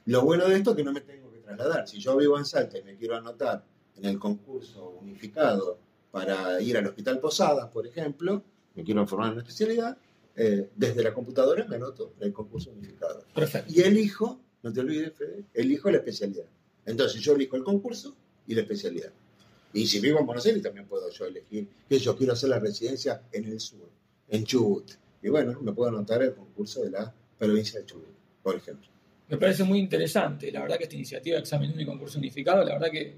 Lo 0.07 0.25
bueno 0.25 0.49
de 0.49 0.57
esto 0.57 0.71
es 0.71 0.77
que 0.77 0.85
no 0.85 0.93
me 0.93 1.01
tengo 1.01 1.31
que 1.33 1.39
trasladar. 1.39 1.89
Si 1.89 1.99
yo 1.99 2.17
vivo 2.17 2.39
en 2.39 2.45
Salta 2.45 2.79
y 2.79 2.83
me 2.83 2.97
quiero 2.97 3.17
anotar 3.17 3.65
en 3.97 4.05
el 4.05 4.19
concurso 4.19 4.99
unificado 5.01 5.79
para 6.11 6.61
ir 6.61 6.77
al 6.77 6.87
Hospital 6.87 7.19
Posadas, 7.19 7.69
por 7.71 7.87
ejemplo, 7.87 8.43
me 8.75 8.85
quiero 8.85 9.07
formar 9.07 9.29
en 9.29 9.33
una 9.35 9.43
especialidad, 9.43 9.97
eh, 10.37 10.69
desde 10.77 11.03
la 11.03 11.15
computadora 11.15 11.65
me 11.67 11.77
anoto 11.77 12.13
en 12.21 12.29
el 12.29 12.33
concurso 12.33 12.71
unificado. 12.71 13.25
Perfecto. 13.35 13.73
Y 13.75 13.81
elijo, 13.81 14.41
no 14.63 14.73
te 14.73 14.81
olvides, 14.81 15.15
Fede, 15.15 15.45
elijo 15.55 15.91
la 15.91 15.97
especialidad. 15.97 16.45
Entonces 16.85 17.21
yo 17.23 17.35
elijo 17.35 17.57
el 17.57 17.65
concurso 17.65 18.15
y 18.47 18.55
la 18.55 18.61
especialidad. 18.61 19.13
Y 19.73 19.87
si 19.87 20.01
vivo 20.01 20.21
en 20.21 20.27
Buenos 20.27 20.45
Aires 20.47 20.63
también 20.63 20.87
puedo 20.87 21.11
yo 21.11 21.25
elegir 21.25 21.67
que 21.89 21.99
yo 21.99 22.17
quiero 22.17 22.35
hacer 22.35 22.51
la 22.51 22.59
residencia 22.59 23.23
en 23.33 23.45
el 23.45 23.61
sur, 23.61 23.89
en 24.29 24.45
Chubut. 24.45 24.93
Y 25.23 25.29
bueno, 25.29 25.59
me 25.61 25.73
puedo 25.73 25.89
anotar 25.89 26.23
el 26.23 26.35
concurso 26.35 26.83
de 26.83 26.91
la 26.91 27.13
provincia 27.39 27.81
de 27.81 27.87
Chubut, 27.87 28.07
por 28.43 28.57
ejemplo. 28.57 28.89
Me 29.29 29.39
parece 29.39 29.65
muy 29.65 29.79
interesante, 29.79 30.53
la 30.53 30.63
verdad 30.63 30.77
que 30.77 30.85
esta 30.85 30.95
iniciativa 30.95 31.37
de 31.37 31.41
examen 31.41 31.73
único 31.73 31.83
y 31.83 31.93
concurso 31.93 32.19
unificado, 32.19 32.63
la 32.63 32.75
verdad 32.75 32.91
que 32.93 33.17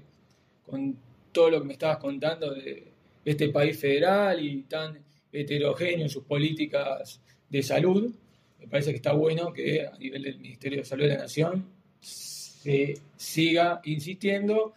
con 0.65 0.97
todo 1.31 1.51
lo 1.51 1.61
que 1.61 1.67
me 1.67 1.73
estabas 1.73 1.97
contando 1.97 2.53
de 2.53 2.91
este 3.23 3.49
país 3.49 3.77
federal 3.77 4.43
y 4.43 4.63
tan 4.63 4.97
heterogéneo 5.31 6.03
en 6.03 6.09
sus 6.09 6.23
políticas 6.23 7.21
de 7.49 7.63
salud, 7.63 8.13
me 8.59 8.67
parece 8.67 8.91
que 8.91 8.97
está 8.97 9.13
bueno 9.13 9.53
que 9.53 9.85
a 9.85 9.97
nivel 9.97 10.23
del 10.23 10.39
Ministerio 10.39 10.79
de 10.79 10.85
Salud 10.85 11.03
de 11.03 11.09
la 11.09 11.17
Nación 11.19 11.65
se 11.99 12.99
siga 13.15 13.81
insistiendo 13.85 14.73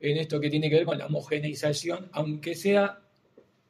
en 0.00 0.16
esto 0.16 0.40
que 0.40 0.50
tiene 0.50 0.70
que 0.70 0.76
ver 0.76 0.84
con 0.84 0.98
la 0.98 1.06
homogeneización, 1.06 2.08
aunque 2.12 2.54
sea 2.54 3.00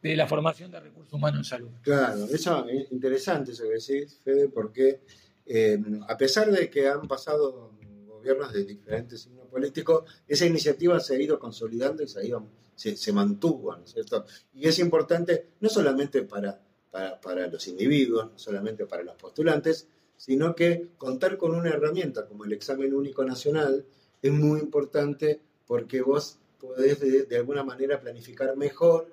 de 0.02 0.16
la 0.16 0.26
formación 0.26 0.70
de 0.70 0.80
recursos 0.80 1.12
humanos 1.12 1.40
en 1.40 1.44
salud. 1.44 1.70
Claro, 1.82 2.26
eso 2.26 2.68
es 2.68 2.92
interesante 2.92 3.52
eso 3.52 3.64
que 3.64 3.92
decís, 3.94 4.20
Fede, 4.23 4.49
porque 4.49 5.00
eh, 5.47 5.78
a 6.06 6.16
pesar 6.16 6.50
de 6.50 6.70
que 6.70 6.87
han 6.88 7.08
pasado 7.08 7.73
gobiernos 8.18 8.52
de 8.52 8.64
diferentes 8.64 9.22
signos 9.22 9.46
políticos, 9.46 10.04
esa 10.26 10.46
iniciativa 10.46 10.98
se 11.00 11.16
ha 11.16 11.20
ido 11.20 11.38
consolidando 11.38 12.02
y 12.02 12.08
se, 12.08 12.20
ha 12.20 12.25
ido, 12.25 12.46
se, 12.75 13.12
mantuvo, 13.12 13.75
¿no 13.76 13.84
es 13.84 13.92
cierto? 13.92 14.25
Y 14.54 14.68
es 14.68 14.78
importante 14.78 15.50
no 15.60 15.68
solamente 15.68 16.22
para, 16.22 16.60
para, 16.90 17.20
para 17.20 17.46
los 17.46 17.66
individuos, 17.68 18.32
no 18.32 18.38
solamente 18.38 18.87
para 18.87 19.02
los 19.02 19.16
postulantes, 19.16 19.87
sino 20.16 20.54
que 20.54 20.90
contar 20.98 21.38
con 21.38 21.54
una 21.54 21.70
herramienta 21.70 22.26
como 22.26 22.44
el 22.44 22.52
examen 22.52 22.92
único 22.92 23.25
nacional 23.25 23.87
es 24.20 24.32
muy 24.32 24.60
importante 24.60 25.40
porque 25.66 26.02
vos 26.02 26.38
podés 26.60 27.00
de, 27.00 27.37
alguna 27.37 27.62
manera 27.62 28.00
planificar 28.00 28.56
mejor 28.56 29.12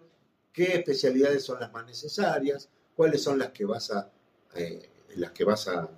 qué 0.52 0.78
especialidades 0.78 1.44
son 1.44 1.60
las 1.60 1.72
más 1.72 1.86
necesarias, 1.86 2.70
cuáles 2.96 3.22
son 3.22 3.38
las 3.38 3.52
que 3.52 3.66
vas 3.66 3.92
a, 3.92 4.10
eh, 4.56 4.90
las 5.16 5.32
que 5.32 5.44
vas 5.44 5.68
a, 5.68 5.90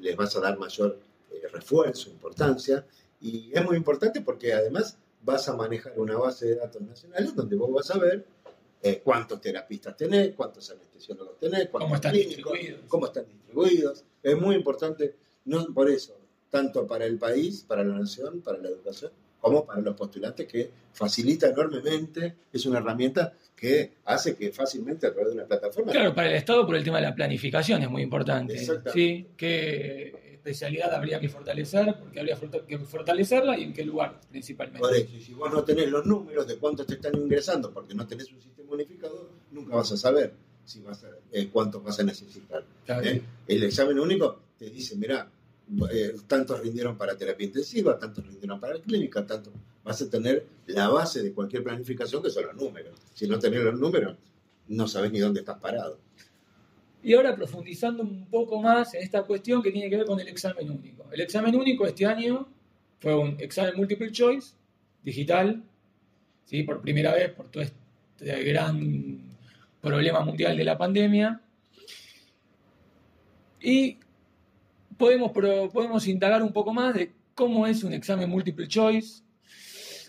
les 0.00 0.16
vas 0.16 0.36
a 0.36 0.40
dar 0.40 0.58
mayor 0.58 0.98
eh, 1.42 1.48
refuerzo, 1.52 2.10
importancia, 2.10 2.84
y 3.20 3.50
es 3.52 3.64
muy 3.64 3.76
importante 3.76 4.20
porque 4.20 4.52
además 4.52 4.98
vas 5.22 5.48
a 5.48 5.56
manejar 5.56 5.98
una 5.98 6.16
base 6.16 6.46
de 6.46 6.56
datos 6.56 6.82
nacionales 6.82 7.34
donde 7.34 7.56
vos 7.56 7.72
vas 7.72 7.90
a 7.90 7.98
ver 7.98 8.24
eh, 8.82 9.00
cuántos 9.02 9.40
terapistas 9.40 9.96
tenés, 9.96 10.34
cuántos 10.34 10.70
anestesiólogos 10.70 11.38
tenés, 11.38 11.68
cuántos 11.70 11.86
¿Cómo 11.86 11.94
están 11.94 12.12
distribuidos? 12.12 12.80
cómo 12.86 13.06
están 13.06 13.24
distribuidos. 13.26 14.04
Es 14.22 14.38
muy 14.38 14.56
importante, 14.56 15.14
no 15.46 15.66
por 15.72 15.88
eso, 15.88 16.16
tanto 16.50 16.86
para 16.86 17.06
el 17.06 17.18
país, 17.18 17.64
para 17.66 17.82
la 17.82 17.98
nación, 17.98 18.42
para 18.42 18.58
la 18.58 18.68
educación, 18.68 19.10
como 19.40 19.64
para 19.64 19.80
los 19.80 19.96
postulantes, 19.96 20.46
que 20.46 20.70
facilita 20.92 21.48
enormemente, 21.48 22.34
es 22.52 22.66
una 22.66 22.78
herramienta 22.78 23.32
que 23.56 23.92
hace 24.04 24.34
que 24.36 24.52
fácilmente 24.52 25.06
a 25.06 25.12
través 25.12 25.30
de 25.30 25.38
una 25.38 25.46
plataforma. 25.46 25.92
Claro, 25.92 26.14
para 26.14 26.28
el 26.28 26.36
Estado 26.36 26.66
por 26.66 26.76
el 26.76 26.84
tema 26.84 26.98
de 26.98 27.04
la 27.04 27.14
planificación 27.14 27.82
es 27.82 27.88
muy 27.88 28.02
importante. 28.02 28.58
Sí, 28.92 29.26
qué 29.36 30.23
especialidad 30.44 30.94
habría 30.94 31.18
que 31.18 31.28
fortalecer, 31.28 31.96
porque 31.98 32.20
habría 32.20 32.38
que 32.68 32.78
fortalecerla 32.78 33.58
y 33.58 33.64
en 33.64 33.72
qué 33.72 33.82
lugar 33.82 34.20
principalmente. 34.30 34.80
Por 34.80 34.94
eso, 34.94 35.08
si 35.18 35.32
vos 35.32 35.50
no 35.50 35.64
tenés 35.64 35.90
los 35.90 36.04
números 36.04 36.46
de 36.46 36.56
cuántos 36.56 36.86
te 36.86 36.94
están 36.94 37.16
ingresando, 37.16 37.72
porque 37.72 37.94
no 37.94 38.06
tenés 38.06 38.30
un 38.30 38.42
sistema 38.42 38.72
unificado, 38.72 39.30
nunca 39.50 39.74
vas 39.76 39.90
a 39.92 39.96
saber 39.96 40.34
si 40.64 40.80
vas 40.80 41.02
a, 41.04 41.08
eh, 41.32 41.48
cuántos 41.50 41.82
vas 41.82 41.98
a 41.98 42.02
necesitar. 42.02 42.62
¿eh? 42.88 43.22
El 43.46 43.62
examen 43.64 43.98
único 43.98 44.40
te 44.58 44.68
dice, 44.68 44.96
mira, 44.96 45.30
eh, 45.90 46.14
tantos 46.26 46.60
rindieron 46.60 46.98
para 46.98 47.16
terapia 47.16 47.46
intensiva, 47.46 47.98
tantos 47.98 48.26
rindieron 48.26 48.60
para 48.60 48.78
clínica, 48.78 49.24
tanto 49.24 49.50
vas 49.82 50.00
a 50.02 50.10
tener 50.10 50.46
la 50.66 50.88
base 50.88 51.22
de 51.22 51.32
cualquier 51.32 51.62
planificación 51.62 52.22
que 52.22 52.28
son 52.28 52.46
los 52.46 52.56
números. 52.56 52.98
Si 53.14 53.26
no 53.26 53.38
tenés 53.38 53.62
los 53.62 53.80
números, 53.80 54.16
no 54.68 54.88
sabes 54.88 55.10
ni 55.10 55.20
dónde 55.20 55.40
estás 55.40 55.58
parado. 55.58 55.98
Y 57.04 57.12
ahora 57.12 57.36
profundizando 57.36 58.02
un 58.02 58.24
poco 58.30 58.62
más 58.62 58.94
en 58.94 59.02
esta 59.02 59.22
cuestión 59.24 59.62
que 59.62 59.70
tiene 59.70 59.90
que 59.90 59.98
ver 59.98 60.06
con 60.06 60.18
el 60.18 60.26
examen 60.26 60.70
único. 60.70 61.04
El 61.12 61.20
examen 61.20 61.54
único 61.54 61.86
este 61.86 62.06
año 62.06 62.48
fue 62.98 63.14
un 63.14 63.36
examen 63.38 63.76
multiple 63.76 64.10
choice 64.10 64.54
digital, 65.02 65.62
¿sí? 66.46 66.62
por 66.62 66.80
primera 66.80 67.12
vez 67.12 67.30
por 67.32 67.50
todo 67.50 67.62
este 67.62 68.42
gran 68.44 69.20
problema 69.82 70.20
mundial 70.20 70.56
de 70.56 70.64
la 70.64 70.78
pandemia. 70.78 71.42
Y 73.60 73.98
podemos, 74.96 75.30
podemos 75.30 76.08
indagar 76.08 76.42
un 76.42 76.54
poco 76.54 76.72
más 76.72 76.94
de 76.94 77.12
cómo 77.34 77.66
es 77.66 77.84
un 77.84 77.92
examen 77.92 78.30
multiple 78.30 78.66
choice, 78.66 79.22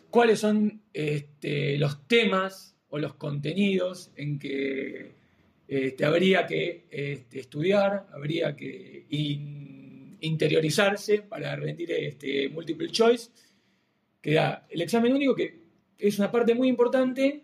cuáles 0.10 0.40
son 0.40 0.82
este, 0.94 1.78
los 1.78 2.08
temas 2.08 2.78
o 2.88 3.00
los 3.00 3.16
contenidos 3.16 4.12
en 4.16 4.40
que 4.40 5.25
este, 5.68 6.06
habría 6.06 6.46
que 6.46 6.86
este, 6.90 7.40
estudiar, 7.40 8.08
habría 8.14 8.56
que 8.56 9.06
interiorizarse 10.22 11.22
para 11.22 11.56
rendir 11.56 11.92
este 11.92 12.50
multiple 12.50 12.90
choice, 12.90 13.30
que 14.22 14.34
da 14.34 14.66
el 14.70 14.82
examen 14.82 15.14
único, 15.14 15.36
que 15.36 15.60
es 15.98 16.20
una 16.20 16.32
parte 16.32 16.54
muy 16.56 16.68
importante 16.68 17.44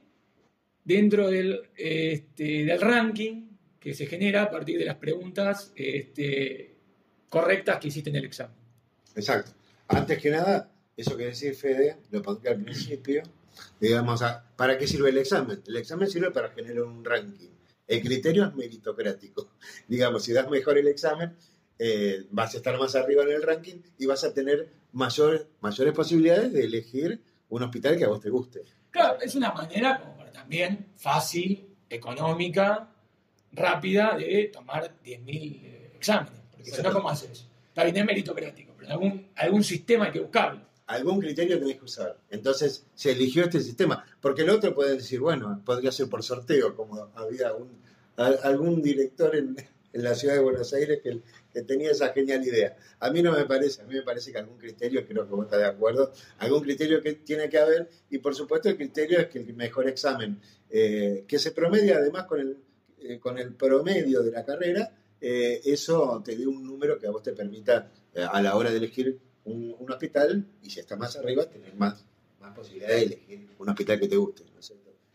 dentro 0.84 1.30
del, 1.30 1.62
este, 1.75 2.66
del 2.66 2.82
ranking 2.82 3.50
que 3.80 3.94
se 3.94 4.06
genera 4.06 4.44
a 4.44 4.51
partir 4.51 4.78
de 4.78 4.86
las 4.86 4.96
preguntas 4.96 5.72
este, 5.75 6.75
correctas 7.30 7.80
que 7.80 7.88
hiciste 7.88 8.10
en 8.10 8.18
el 8.18 8.25
examen. 8.25 8.56
Exacto. 9.16 9.51
Antes 9.88 10.20
que 10.20 10.30
nada, 10.30 10.72
eso 10.96 11.18
que 11.18 11.25
decir 11.25 11.56
Fede, 11.56 11.98
lo 12.12 12.22
pondré 12.22 12.51
al 12.51 12.63
principio, 12.63 13.24
digamos, 13.80 14.24
¿para 14.56 14.78
qué 14.78 14.88
sirve 14.88 15.10
el 15.10 15.18
examen? 15.18 15.62
El 15.68 15.75
examen 15.78 16.08
sirve 16.08 16.32
para 16.32 16.50
generar 16.50 16.84
un 16.84 17.04
ranking. 17.04 17.50
El 17.91 18.01
criterio 18.01 18.45
es 18.45 18.55
meritocrático. 18.55 19.51
Digamos, 19.88 20.24
si 20.24 20.31
das 20.31 20.50
mejor 20.50 20.77
el 20.77 20.88
examen, 20.88 21.36
eh, 21.77 22.25
vas 22.29 22.53
a 22.53 22.57
estar 22.57 22.77
más 22.79 22.95
arriba 22.95 23.24
en 23.24 23.31
el 23.31 23.43
ranking 23.43 23.81
y 23.98 24.05
vas 24.05 24.24
a 24.24 24.33
tener 24.33 24.71
mayor, 24.93 25.50
mayores 25.60 25.93
posibilidades 25.93 26.53
de 26.53 26.63
elegir 26.63 27.21
un 27.50 27.63
hospital 27.63 27.98
que 27.98 28.05
a 28.05 28.07
vos 28.07 28.21
te 28.21 28.29
guste. 28.29 28.62
Claro, 28.91 29.19
es 29.19 29.36
una 29.36 29.51
manera 29.51 30.00
como 30.00 30.15
para 30.15 30.31
también 30.31 30.93
fácil, 30.95 31.67
económica, 31.89 32.89
rápida 33.51 34.15
de 34.15 34.50
tomar 34.53 34.95
10.000 35.03 35.62
eh, 35.65 35.91
exámenes. 35.93 36.39
Porque 36.50 36.71
si 36.71 36.81
no, 36.81 36.93
¿cómo 36.93 37.10
haces? 37.10 37.45
Está 37.67 37.83
bien, 37.83 37.98
es 37.98 38.05
meritocrático, 38.05 38.74
pero 38.77 38.91
algún, 38.91 39.27
algún 39.36 39.65
sistema 39.65 40.05
hay 40.05 40.12
que 40.12 40.21
buscarlo. 40.21 40.62
Algún 40.91 41.21
criterio 41.21 41.57
tenés 41.57 41.77
que 41.77 41.86
usar. 41.86 42.17
Entonces 42.29 42.86
se 42.95 43.12
eligió 43.12 43.45
este 43.45 43.62
sistema. 43.62 44.03
Porque 44.19 44.41
el 44.41 44.50
otro 44.50 44.75
puede 44.75 44.95
decir, 44.95 45.21
bueno, 45.21 45.62
podría 45.65 45.89
ser 45.89 46.10
por 46.10 46.21
sorteo, 46.21 46.75
como 46.75 47.10
había 47.15 47.53
algún 48.17 48.81
director 48.81 49.33
en, 49.36 49.55
la 49.93 50.15
ciudad 50.15 50.36
de 50.36 50.41
Buenos 50.41 50.74
Aires 50.74 51.00
que, 51.01 51.21
que, 51.53 51.62
tenía 51.62 51.91
esa 51.91 52.10
genial 52.10 52.45
idea. 52.45 52.75
A 53.00 53.10
mí 53.10 53.21
no 53.21 53.31
me 53.31 53.45
parece, 53.45 53.81
a 53.81 53.86
mí 53.86 53.95
me 53.95 54.01
parece 54.01 54.33
que 54.33 54.38
algún 54.38 54.57
criterio, 54.57 55.05
creo 55.07 55.25
que 55.25 55.33
vos 55.33 55.45
estás 55.45 55.60
de 55.60 55.65
acuerdo, 55.65 56.12
algún 56.39 56.62
criterio 56.62 57.01
que 57.01 57.13
tiene 57.13 57.50
que 57.50 57.57
haber, 57.57 57.89
y 58.10 58.17
por 58.19 58.36
supuesto 58.36 58.69
el 58.69 58.77
criterio 58.77 59.19
es 59.19 59.27
que 59.27 59.39
el 59.39 59.53
mejor 59.53 59.88
examen, 59.88 60.39
eh, 60.69 61.25
que 61.27 61.39
se 61.39 61.51
promedia 61.51 61.98
además 61.98 62.25
con 62.25 62.39
el, 62.39 62.57
eh, 63.00 63.19
con 63.19 63.38
el 63.38 63.53
promedio 63.53 64.24
de 64.24 64.31
la 64.31 64.45
carrera, 64.45 64.93
eh, 65.19 65.62
eso 65.65 66.21
te 66.24 66.38
dé 66.38 66.48
un 66.48 66.65
número 66.65 66.98
que 66.98 67.07
a 67.07 67.12
vos 67.12 67.24
te 67.24 67.33
permita, 67.33 67.91
a 68.29 68.41
la 68.41 68.55
hora 68.57 68.71
de 68.71 68.77
elegir 68.77 69.19
un, 69.45 69.91
hospital, 69.91 70.45
y 70.62 70.69
si 70.69 70.79
está 70.79 70.95
más 70.95 71.15
arriba, 71.17 71.45
tener 71.45 71.75
más, 71.75 72.05
más 72.39 72.55
posibilidad 72.55 72.89
de 72.89 73.03
elegir 73.03 73.50
un 73.57 73.69
hospital 73.69 74.00
que 74.00 74.07
te 74.07 74.15
guste. 74.15 74.43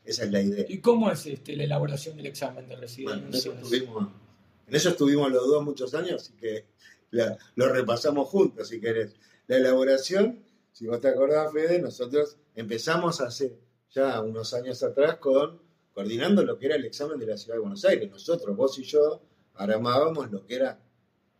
Esa 0.04 0.24
es 0.24 0.30
la 0.30 0.40
idea. 0.40 0.64
¿Y 0.68 0.78
cómo 0.78 1.10
es 1.10 1.26
este, 1.26 1.56
la 1.56 1.64
elaboración 1.64 2.16
del 2.16 2.26
examen 2.26 2.68
de 2.68 2.76
residencia? 2.76 3.52
en, 3.52 4.74
eso 4.74 4.90
estuvimos, 4.90 5.32
los 5.32 5.46
dos 5.46 5.64
muchos 5.64 5.94
años, 5.94 6.22
así 6.22 6.32
que 6.34 6.66
lo 7.10 7.68
repasamos 7.68 8.28
juntos, 8.28 8.68
si 8.68 8.80
querés. 8.80 9.14
La 9.46 9.56
elaboración, 9.56 10.40
si 10.72 10.86
vos 10.86 11.00
te 11.00 11.08
acordás, 11.08 11.52
Fede, 11.52 11.80
nosotros 11.80 12.36
empezamos 12.54 13.20
hace 13.20 13.56
ya 13.92 14.20
unos 14.20 14.54
años 14.54 14.82
atrás 14.82 15.16
con 15.16 15.60
coordinando 15.96 16.44
lo 16.44 16.58
que 16.58 16.66
era 16.66 16.76
el 16.76 16.84
examen 16.84 17.18
de 17.18 17.26
la 17.26 17.38
Ciudad 17.38 17.54
de 17.54 17.60
Buenos 17.60 17.82
Aires. 17.86 18.10
Nosotros, 18.10 18.54
vos 18.54 18.78
y 18.78 18.82
yo, 18.82 19.22
armábamos 19.54 20.30
lo 20.30 20.44
que 20.44 20.56
era 20.56 20.78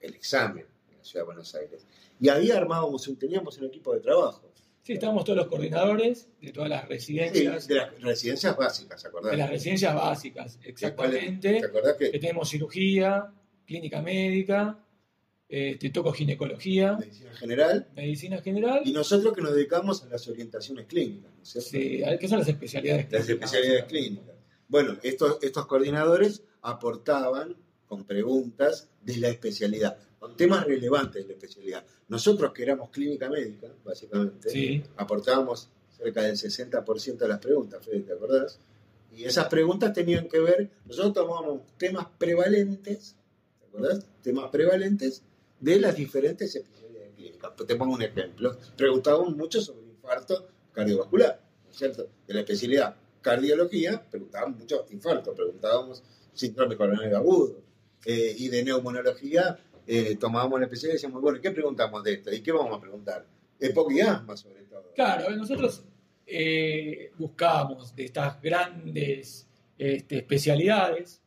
el 0.01 0.15
examen 0.15 0.65
en 0.91 0.97
la 0.97 1.05
Ciudad 1.05 1.25
de 1.25 1.27
Buenos 1.27 1.55
Aires. 1.55 1.85
Y 2.21 2.29
ahí 2.29 2.51
armábamos, 2.51 3.11
teníamos 3.19 3.59
un 3.59 3.67
equipo 3.67 3.95
de 3.95 4.01
trabajo. 4.01 4.53
Sí, 4.83 4.93
estábamos 4.93 5.25
todos 5.25 5.39
los 5.39 5.49
coordinadores 5.49 6.29
de 6.41 6.53
todas 6.53 6.71
las 6.71 6.89
residencias. 6.89 7.65
Sí, 7.65 7.69
de 7.69 7.75
las 7.75 8.01
residencias 8.01 8.57
básicas, 8.57 9.05
¿acordás? 9.05 9.33
De 9.33 9.37
las 9.37 9.51
residencias 9.51 9.95
básicas, 9.95 10.59
exactamente. 10.63 11.61
¿Te 11.61 11.67
acordás 11.67 11.97
que? 11.97 12.13
que 12.13 12.19
tenemos 12.21 12.49
cirugía, 12.49 13.33
clínica 13.67 14.01
médica, 14.01 14.79
este, 15.49 15.91
toco 15.91 16.13
ginecología. 16.13 16.97
Medicina 16.97 17.33
general. 17.35 17.89
Medicina 17.95 18.43
general. 18.43 18.83
Y 18.85 18.93
nosotros 18.93 19.33
que 19.35 19.43
nos 19.43 19.55
dedicamos 19.55 20.03
a 20.03 20.07
las 20.07 20.27
orientaciones 20.29 20.87
clínicas, 20.87 21.33
¿no 21.37 21.43
es 21.43 21.49
cierto? 21.49 21.69
Sí, 21.71 22.19
¿qué 22.21 22.29
son 22.29 22.39
las 22.41 22.49
especialidades 22.49 23.07
clínicas? 23.07 23.29
Las 23.29 23.37
especialidades 23.37 23.85
clínicas. 23.85 24.35
Bueno, 24.69 24.99
estos, 25.03 25.39
estos 25.43 25.67
coordinadores 25.67 26.43
aportaban 26.63 27.57
con 27.87 28.05
preguntas 28.05 28.89
de 29.03 29.19
la 29.19 29.29
especialidad, 29.29 29.99
con 30.27 30.37
temas 30.37 30.67
relevantes 30.67 31.23
de 31.23 31.29
la 31.29 31.35
especialidad. 31.35 31.85
Nosotros 32.09 32.53
que 32.53 32.65
éramos 32.65 32.91
clínica 32.91 33.31
médica, 33.31 33.69
básicamente, 33.85 34.83
aportábamos 34.97 35.69
cerca 35.97 36.23
del 36.23 36.35
60% 36.35 37.17
de 37.17 37.29
las 37.29 37.39
preguntas, 37.39 37.85
Fede, 37.85 38.01
¿te 38.01 38.13
acordás? 38.13 38.59
Y 39.13 39.23
esas 39.23 39.47
preguntas 39.47 39.93
tenían 39.93 40.29
que 40.29 40.41
ver, 40.41 40.69
nosotros 40.85 41.15
tomábamos 41.15 41.61
temas 41.79 42.09
prevalentes, 42.19 43.15
¿te 43.61 43.67
acordás? 43.67 44.05
Temas 44.21 44.51
prevalentes 44.51 45.23
de 45.61 45.79
las 45.79 45.95
diferentes 45.95 46.57
especialidades 46.57 47.15
clínicas. 47.15 47.53
Te 47.65 47.77
pongo 47.77 47.95
un 47.95 48.03
ejemplo. 48.03 48.57
Preguntábamos 48.77 49.37
mucho 49.37 49.61
sobre 49.61 49.87
infarto 49.87 50.49
cardiovascular, 50.73 51.41
¿no 51.65 51.71
es 51.71 51.77
cierto? 51.77 52.09
De 52.27 52.35
la 52.35 52.41
especialidad 52.41 52.97
cardiología, 53.21 54.05
preguntábamos 54.11 54.59
mucho 54.59 54.87
infarto, 54.91 55.35
preguntábamos 55.35 56.03
síndrome 56.33 56.77
coronario 56.77 57.17
agudo, 57.17 57.67
eh, 58.09 58.37
y 58.39 58.49
de 58.51 58.63
neumonología 58.63 59.59
eh, 59.87 60.17
tomábamos 60.17 60.59
la 60.61 60.67
especialidad 60.67 60.95
y 60.95 60.97
decíamos, 60.97 61.23
bueno, 61.23 61.41
¿qué 61.41 61.51
preguntamos 61.51 62.03
de 62.03 62.15
esto? 62.15 62.33
¿Y 62.33 62.41
qué 62.41 62.53
vamos 62.53 62.77
a 62.77 62.81
preguntar? 62.81 63.27
EPOC 63.59 63.93
y 63.93 64.37
sobre 64.37 64.63
todo. 64.65 64.93
Claro, 64.95 65.31
nosotros 65.31 65.85
eh, 66.27 67.13
buscábamos 67.17 67.95
de 67.95 68.05
estas 68.05 68.41
grandes 68.43 69.49
este, 69.79 70.19
especialidades, 70.19 71.23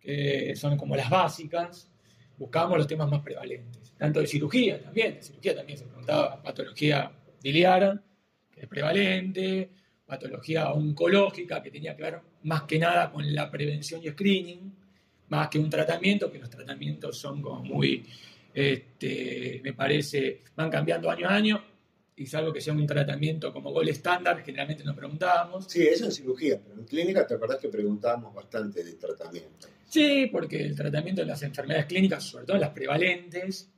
que 0.00 0.54
son 0.56 0.76
como 0.76 0.96
las 0.96 1.10
básicas, 1.10 1.90
buscábamos 2.38 2.78
los 2.78 2.86
temas 2.86 3.10
más 3.10 3.22
prevalentes. 3.22 3.94
Tanto 3.98 4.20
de 4.20 4.26
cirugía 4.26 4.80
también, 4.80 5.16
de 5.16 5.22
cirugía 5.22 5.54
también 5.54 5.78
se 5.78 5.84
preguntaba 5.84 6.42
patología 6.42 7.12
biliar, 7.42 8.02
que 8.50 8.62
es 8.62 8.66
prevalente, 8.66 9.70
patología 10.06 10.72
oncológica, 10.72 11.62
que 11.62 11.70
tenía 11.70 11.94
que 11.94 12.02
ver 12.02 12.20
más 12.44 12.62
que 12.62 12.78
nada 12.78 13.12
con 13.12 13.32
la 13.34 13.50
prevención 13.50 14.02
y 14.02 14.08
screening, 14.08 14.74
más 15.30 15.48
que 15.48 15.58
un 15.58 15.70
tratamiento, 15.70 16.30
que 16.30 16.38
los 16.38 16.50
tratamientos 16.50 17.18
son 17.18 17.40
como 17.40 17.64
muy, 17.64 18.04
este, 18.52 19.60
me 19.64 19.72
parece, 19.72 20.42
van 20.54 20.70
cambiando 20.70 21.10
año 21.10 21.28
a 21.28 21.34
año, 21.34 21.64
y 22.16 22.26
salvo 22.26 22.52
que 22.52 22.60
sea 22.60 22.74
un 22.74 22.86
tratamiento 22.86 23.52
como 23.52 23.72
gol 23.72 23.88
estándar, 23.88 24.42
generalmente 24.44 24.84
nos 24.84 24.94
preguntábamos. 24.94 25.64
Sí, 25.66 25.86
eso 25.86 26.04
en 26.04 26.12
cirugía, 26.12 26.60
pero 26.62 26.78
en 26.78 26.86
clínica 26.86 27.26
te 27.26 27.34
acordás 27.34 27.58
que 27.58 27.68
preguntábamos 27.68 28.34
bastante 28.34 28.84
de 28.84 28.92
tratamiento. 28.94 29.68
Sí, 29.88 30.28
porque 30.30 30.60
el 30.62 30.76
tratamiento 30.76 31.22
de 31.22 31.28
las 31.28 31.42
enfermedades 31.42 31.86
clínicas, 31.86 32.22
sobre 32.22 32.44
todo 32.44 32.58
las 32.58 32.70
prevalentes, 32.70 33.70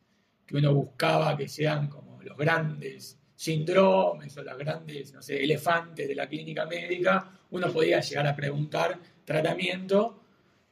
que 0.44 0.56
uno 0.56 0.74
buscaba 0.74 1.36
que 1.36 1.48
sean 1.48 1.88
como 1.88 2.20
los 2.22 2.36
grandes 2.36 3.18
síndromes 3.36 4.36
o 4.36 4.42
los 4.42 4.58
grandes, 4.58 5.12
no 5.12 5.22
sé, 5.22 5.42
elefantes 5.42 6.08
de 6.08 6.14
la 6.14 6.28
clínica 6.28 6.66
médica, 6.66 7.40
uno 7.50 7.72
podía 7.72 8.00
llegar 8.00 8.26
a 8.26 8.34
preguntar 8.34 8.98
tratamiento 9.24 10.21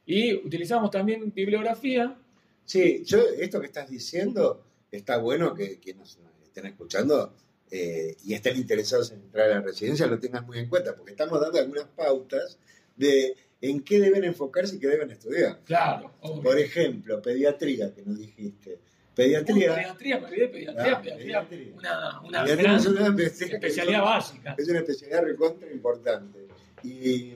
y 0.05 0.33
utilizamos 0.35 0.91
también 0.91 1.31
bibliografía. 1.33 2.17
Sí, 2.65 3.03
yo, 3.05 3.19
esto 3.39 3.59
que 3.59 3.67
estás 3.67 3.89
diciendo, 3.89 4.63
está 4.91 5.17
bueno 5.17 5.53
que 5.53 5.79
quienes 5.79 6.17
nos 6.19 6.31
estén 6.43 6.65
escuchando 6.67 7.33
eh, 7.69 8.15
y 8.25 8.33
estén 8.33 8.57
interesados 8.57 9.11
en 9.11 9.21
entrar 9.21 9.49
a 9.51 9.55
la 9.55 9.61
residencia 9.61 10.05
lo 10.07 10.19
tengan 10.19 10.45
muy 10.45 10.59
en 10.59 10.67
cuenta, 10.69 10.95
porque 10.95 11.11
estamos 11.11 11.39
dando 11.39 11.59
algunas 11.59 11.85
pautas 11.85 12.57
de 12.95 13.35
en 13.61 13.81
qué 13.81 13.99
deben 13.99 14.23
enfocarse 14.23 14.75
y 14.75 14.79
qué 14.79 14.87
deben 14.87 15.11
estudiar. 15.11 15.59
Claro. 15.65 16.11
Por 16.43 16.57
ejemplo, 16.59 17.21
pediatría, 17.21 17.93
que 17.93 18.01
nos 18.03 18.17
dijiste. 18.17 18.79
Pediatría. 19.15 19.75
pediatría, 19.75 20.19
me 20.19 20.25
olvidé, 20.27 20.47
pediatría, 20.47 20.93
Ah, 20.97 21.01
pediatría, 21.01 21.47
pediatría. 21.47 21.75
una, 21.77 22.21
una 22.21 22.41
Pediatría 22.43 22.63
gran 22.69 22.79
es 22.79 22.85
una 22.87 23.07
especialidad- 23.07 23.53
especialidad 23.55 24.01
básica. 24.03 24.55
Es 24.57 24.69
una 24.69 24.79
especialidad 24.79 25.23
recontra 25.23 25.71
importante. 25.71 26.39
Y 26.83 27.33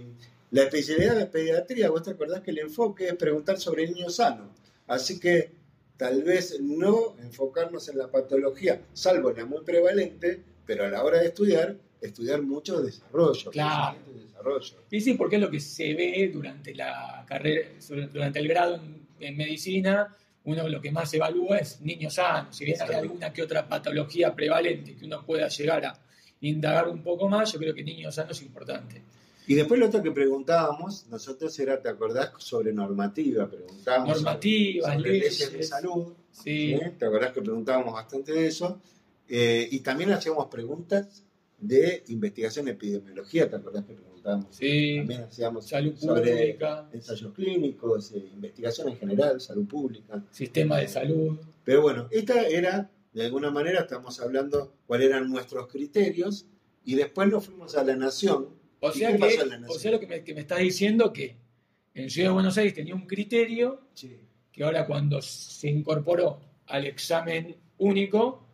la 0.52 0.64
especialidad 0.64 1.16
de 1.16 1.26
pediatría, 1.26 1.90
vos 1.90 2.04
te 2.04 2.12
acordás 2.12 2.42
que 2.42 2.52
el 2.52 2.60
enfoque 2.60 3.08
es 3.08 3.16
preguntar 3.16 3.60
sobre 3.60 3.84
el 3.84 3.94
niño 3.94 4.10
sano. 4.10 4.54
Así 4.88 5.20
que 5.20 5.52
tal 5.98 6.24
vez 6.24 6.60
no 6.62 7.16
enfocarnos 7.20 7.90
en 7.90 7.98
la 7.98 8.10
patología, 8.10 8.82
salvo 8.94 9.32
en 9.32 9.38
la 9.38 9.46
muy 9.46 9.64
prevalente, 9.64 10.42
pero 10.66 10.86
a 10.86 10.90
la 10.90 11.04
hora 11.04 11.20
de 11.20 11.28
estudiar, 11.28 11.76
estudiar 12.02 12.42
mucho 12.42 12.82
desarrollo. 12.82 13.52
Claro. 13.52 13.98
desarrollo. 14.14 14.84
Y 14.92 15.02
sí, 15.02 15.14
porque 15.16 15.38
es 15.38 15.42
lo 15.42 15.50
que 15.50 15.60
se 15.60 15.94
ve 15.94 16.30
durante 16.32 16.76
la 16.76 17.26
carrera, 17.28 17.70
durante 18.12 18.40
el 18.40 18.48
grado 18.48 18.76
en, 18.76 19.08
en 19.20 19.38
medicina, 19.38 20.16
uno 20.46 20.70
lo 20.70 20.80
que 20.80 20.92
más 20.92 21.14
evalúa 21.14 21.58
es 21.58 21.82
niños 21.82 22.16
sanos. 22.16 22.56
Si 22.56 22.66
bien 22.66 22.80
hay 22.82 22.96
alguna 22.96 23.34
que 23.34 23.42
otra 23.42 23.68
patología 23.68 24.34
prevalente 24.34 24.96
que 24.96 25.06
uno 25.06 25.26
pueda 25.26 25.48
llegar 25.48 25.86
a 25.86 26.00
indagar 26.42 26.88
un 26.88 27.02
poco 27.02 27.28
más, 27.28 27.52
yo 27.52 27.60
creo 27.60 27.74
que 27.74 27.84
niños 27.84 28.14
sanos 28.16 28.38
es 28.38 28.46
importante. 28.46 29.02
Y 29.48 29.56
después 29.56 29.80
lo 29.80 29.88
otro 29.88 30.02
que 30.02 30.12
preguntábamos, 30.12 31.08
nosotros 31.08 31.58
era, 31.60 31.82
¿te 31.82 31.90
acordás? 31.90 32.32
Sobre 32.38 32.74
normativa, 32.74 33.48
preguntábamos. 33.50 34.16
Normativas, 34.16 34.94
sobre 34.96 35.12
leyes 35.12 35.54
de 35.54 35.64
salud. 35.64 36.14
Sí, 36.32 36.76
¿sí? 36.76 36.80
¿Te 36.98 37.06
acordás 37.06 37.32
que 37.32 37.42
preguntábamos 37.42 37.94
bastante 37.94 38.34
de 38.34 38.48
eso? 38.48 38.80
Eh, 39.28 39.68
y 39.72 39.80
también 39.80 40.12
hacíamos 40.12 40.48
preguntas 40.48 41.24
de 41.58 42.04
investigación 42.08 42.68
epidemiología, 42.68 43.50
¿te 43.50 43.56
acordás 43.56 43.86
que 43.86 43.94
preguntábamos? 43.94 44.48
sí, 44.50 44.98
También 44.98 45.22
hacíamos 45.22 45.68
salud 45.68 45.96
sobre 45.98 46.32
pública, 46.32 46.90
ensayos 46.92 47.34
clínicos, 47.34 48.12
eh, 48.12 48.30
investigación 48.34 48.90
en 48.90 48.98
general, 48.98 49.40
salud 49.40 49.68
pública. 49.68 50.24
sistema 50.32 50.78
de 50.78 50.88
salud. 50.88 51.38
Pero 51.64 51.82
bueno, 51.82 52.08
esta 52.12 52.48
era, 52.48 52.90
de 53.14 53.26
alguna 53.26 53.52
manera, 53.52 53.82
estamos 53.82 54.20
hablando 54.20 54.74
cuáles 54.88 55.08
eran 55.08 55.30
nuestros 55.30 55.68
criterios 55.68 56.48
y 56.84 56.96
después 56.96 57.30
nos 57.30 57.46
fuimos 57.46 57.76
a 57.76 57.84
la 57.84 57.96
Nación. 57.96 58.50
O 58.80 58.90
¿Y 58.90 58.94
sea, 58.94 59.16
que, 59.16 59.40
o 59.68 59.80
sea, 59.80 59.92
lo 59.92 60.00
que 60.00 60.08
me, 60.08 60.24
que 60.24 60.34
me 60.34 60.42
estás 60.42 60.60
diciendo 60.60 61.12
que 61.12 61.36
en 61.94 62.10
Ciudad 62.10 62.30
de 62.30 62.34
Buenos 62.34 62.58
Aires 62.58 62.74
tenía 62.74 62.94
un 62.94 63.08
criterio 63.08 63.82
que 64.52 64.64
ahora 64.64 64.86
cuando 64.86 65.22
se 65.22 65.70
incorporó 65.70 66.40
al 66.68 66.86
examen 66.86 67.56
único, 67.78 68.46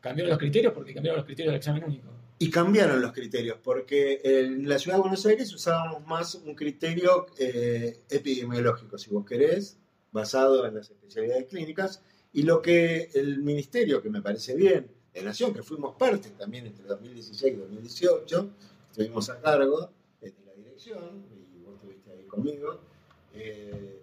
cambiaron 0.00 0.30
los 0.30 0.38
criterios 0.38 0.72
porque 0.72 0.94
cambiaron 0.94 1.18
los 1.18 1.26
criterios 1.26 1.52
del 1.52 1.58
examen 1.58 1.84
único. 1.84 2.08
Y 2.38 2.50
cambiaron 2.50 3.00
los 3.00 3.12
criterios, 3.12 3.58
porque 3.62 4.20
en 4.24 4.68
la 4.68 4.76
ciudad 4.78 4.96
de 4.96 5.02
Buenos 5.02 5.24
Aires 5.26 5.52
usábamos 5.54 6.04
más 6.06 6.34
un 6.34 6.56
criterio 6.56 7.26
eh, 7.38 8.00
epidemiológico, 8.10 8.98
si 8.98 9.10
vos 9.10 9.24
querés, 9.24 9.78
basado 10.10 10.66
en 10.66 10.74
las 10.74 10.90
especialidades 10.90 11.46
clínicas, 11.46 12.02
y 12.32 12.42
lo 12.42 12.60
que 12.60 13.10
el 13.14 13.38
ministerio, 13.42 14.02
que 14.02 14.10
me 14.10 14.22
parece 14.22 14.56
bien, 14.56 14.88
de 15.14 15.22
Nación, 15.22 15.54
que 15.54 15.62
fuimos 15.62 15.94
parte 15.96 16.30
también 16.30 16.66
entre 16.66 16.84
2016 16.84 17.52
y 17.52 17.56
2018, 17.56 18.50
estuvimos 18.92 19.28
a 19.30 19.40
cargo 19.40 19.90
eh, 20.20 20.26
de 20.38 20.44
la 20.46 20.52
dirección, 20.54 21.24
y 21.56 21.64
vos 21.64 21.74
estuviste 21.76 22.12
ahí 22.12 22.24
conmigo, 22.26 22.80
eh, 23.34 24.02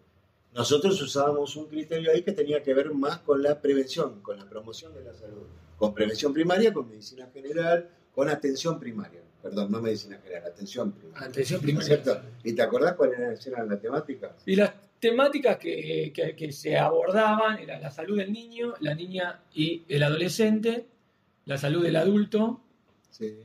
nosotros 0.53 0.99
usábamos 1.01 1.55
un 1.55 1.67
criterio 1.67 2.11
ahí 2.11 2.23
que 2.23 2.31
tenía 2.31 2.63
que 2.63 2.73
ver 2.73 2.91
más 2.91 3.19
con 3.19 3.41
la 3.43 3.61
prevención, 3.61 4.21
con 4.21 4.37
la 4.37 4.49
promoción 4.49 4.93
de 4.95 5.03
la 5.03 5.13
salud, 5.13 5.43
con 5.77 5.93
prevención 5.93 6.33
primaria, 6.33 6.73
con 6.73 6.89
medicina 6.89 7.29
general, 7.31 7.87
con 8.13 8.27
atención 8.29 8.79
primaria. 8.79 9.21
Perdón, 9.43 9.71
no 9.71 9.79
medicina 9.81 10.17
general, 10.17 10.43
atención 10.47 10.91
primaria. 10.91 11.27
Atención 11.27 11.61
¿No 11.61 11.67
es 11.69 11.73
primaria. 11.85 12.03
cierto? 12.03 12.21
¿Y 12.43 12.53
te 12.53 12.61
acordás 12.61 12.95
cuáles 12.95 13.19
eran- 13.19 13.37
eran 13.45 13.69
las 13.69 13.79
temáticas? 13.81 14.31
Y 14.45 14.55
las 14.57 14.73
temáticas 14.99 15.57
que, 15.57 16.11
que- 16.13 16.35
que 16.35 16.51
se 16.51 16.77
abordaban 16.77 17.59
eran 17.59 17.81
la 17.81 17.91
salud 17.91 18.17
del 18.17 18.33
niño, 18.33 18.73
la 18.81 18.95
niña 18.95 19.41
y 19.53 19.83
el 19.87 20.03
adolescente, 20.03 20.87
la 21.45 21.57
salud 21.57 21.83
del 21.83 21.95
adulto 21.95 22.59
Sí. 23.11 23.37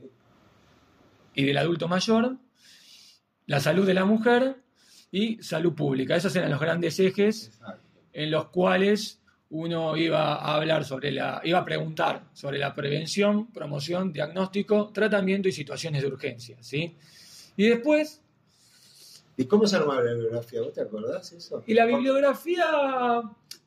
Y 1.34 1.44
del 1.44 1.58
adulto 1.58 1.88
mayor, 1.88 2.36
la 3.46 3.60
salud 3.60 3.86
de 3.86 3.94
la 3.94 4.04
mujer 4.04 4.56
y 5.10 5.42
salud 5.42 5.74
pública. 5.74 6.16
Esos 6.16 6.34
eran 6.36 6.50
los 6.50 6.60
grandes 6.60 6.98
ejes 6.98 7.46
Exacto. 7.48 7.80
en 8.12 8.30
los 8.30 8.46
cuales 8.46 9.20
uno 9.50 9.96
iba 9.96 10.34
a 10.34 10.56
hablar 10.56 10.84
sobre 10.84 11.12
la, 11.12 11.40
iba 11.44 11.58
a 11.60 11.64
preguntar 11.64 12.24
sobre 12.32 12.58
la 12.58 12.74
prevención, 12.74 13.46
promoción, 13.52 14.12
diagnóstico, 14.12 14.90
tratamiento 14.92 15.48
y 15.48 15.52
situaciones 15.52 16.02
de 16.02 16.08
urgencia, 16.08 16.56
¿sí? 16.60 16.96
Y 17.56 17.68
después, 17.68 18.20
¿Y 19.36 19.44
cómo 19.46 19.66
se 19.66 19.76
armaba 19.76 20.02
la 20.02 20.12
bibliografía? 20.12 20.60
¿Vos 20.62 20.72
te 20.72 20.80
acordás 20.80 21.32
eso? 21.32 21.62
y 21.66 21.74
la 21.74 21.86
bibliografía, 21.86 22.64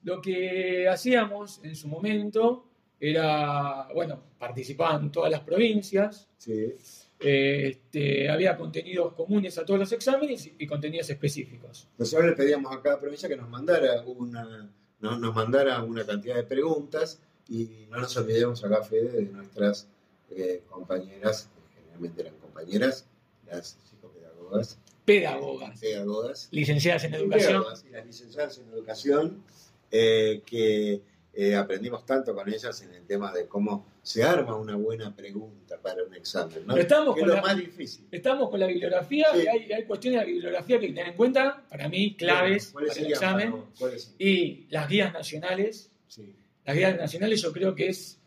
lo 0.04 0.22
que 0.22 0.88
hacíamos 0.90 1.60
en 1.64 1.76
su 1.76 1.88
momento 1.88 2.66
era, 3.00 3.88
bueno, 3.94 4.22
participaban 4.40 5.12
todas 5.12 5.32
las 5.32 5.42
provincias, 5.42 6.28
Sí. 6.38 6.74
Eh, 7.20 7.68
este, 7.70 8.30
había 8.30 8.56
contenidos 8.58 9.14
comunes 9.14 9.58
a 9.58 9.66
todos 9.66 9.80
los 9.80 9.92
exámenes 9.92 10.50
y 10.58 10.68
contenidos 10.68 11.10
específicos. 11.10 11.88
Nosotros 11.98 12.30
le 12.30 12.36
pedíamos 12.36 12.76
a 12.76 12.82
cada 12.82 13.00
provincia 13.00 13.28
que 13.28 13.36
nos 13.38 13.50
mandara 13.50 14.02
una, 14.06 14.70
no- 15.00 15.18
nos 15.18 15.34
mandara 15.36 15.82
una 15.84 16.06
cantidad 16.06 16.36
de 16.36 16.44
preguntas 16.44 17.20
y 17.50 17.88
no 17.90 18.00
nos 18.00 18.16
olvidemos 18.18 18.64
acá, 18.64 18.84
Fede, 18.84 19.10
de 19.12 19.22
nuestras 19.24 19.88
eh, 20.32 20.62
compañeras, 20.70 21.50
que 21.66 21.80
generalmente 21.82 22.22
eran 22.22 22.36
compañeras, 22.36 23.08
las 23.50 23.78
psicopedagogas, 23.90 24.78
Pedagogas, 25.06 25.80
pedagogas, 25.80 26.48
licenciadas 26.52 27.04
en 27.06 27.14
educación. 27.14 27.48
pedagogas 27.54 27.86
y 27.88 27.90
las 27.92 28.06
licenciadas 28.06 28.58
en 28.58 28.68
educación, 28.74 29.44
eh, 29.92 30.42
que 30.46 31.02
eh, 31.40 31.56
aprendimos 31.56 32.04
tanto 32.04 32.34
con 32.34 32.52
ellas 32.52 32.82
en 32.82 32.94
el 32.96 33.06
tema 33.06 33.32
de 33.32 33.46
cómo 33.46 33.86
se 34.02 34.24
arma 34.24 34.56
una 34.56 34.76
buena 34.76 35.16
pregunta 35.16 35.78
para 35.80 36.04
un 36.04 36.16
examen, 36.16 36.66
¿no? 36.66 36.76
Estamos 36.76 37.14
que 37.14 37.22
es 37.22 37.26
con 37.26 37.30
lo 37.30 37.36
la- 37.36 37.42
más 37.44 37.58
difícil. 37.58 38.08
Estamos 38.12 38.50
con 38.50 38.60
la 38.60 38.66
bibliografía 38.66 39.28
Sí. 39.34 39.42
y 39.44 39.48
hay, 39.48 39.72
hay 39.72 39.84
cuestiones 39.84 40.20
de 40.22 40.26
la 40.26 40.32
bibliografía 40.32 40.80
que 40.80 40.86
hay 40.86 40.92
que 40.92 40.96
tener 40.96 41.12
en 41.12 41.18
cuenta, 41.18 41.64
para 41.70 41.88
mí, 41.90 42.16
claves 42.16 42.70
¿Cuáles 42.72 42.94
para 42.96 43.06
el 43.06 43.12
examen. 43.14 43.56
Y 44.18 44.66
las 44.70 44.90
guías 44.90 45.14
nacionales. 45.14 45.92
Sí. 46.08 46.34
Las 46.66 46.76
guías 46.76 46.98
nacionales 46.98 47.42
yo 47.42 47.54
creo 47.54 47.76
que 47.76 47.90
es, 47.90 48.18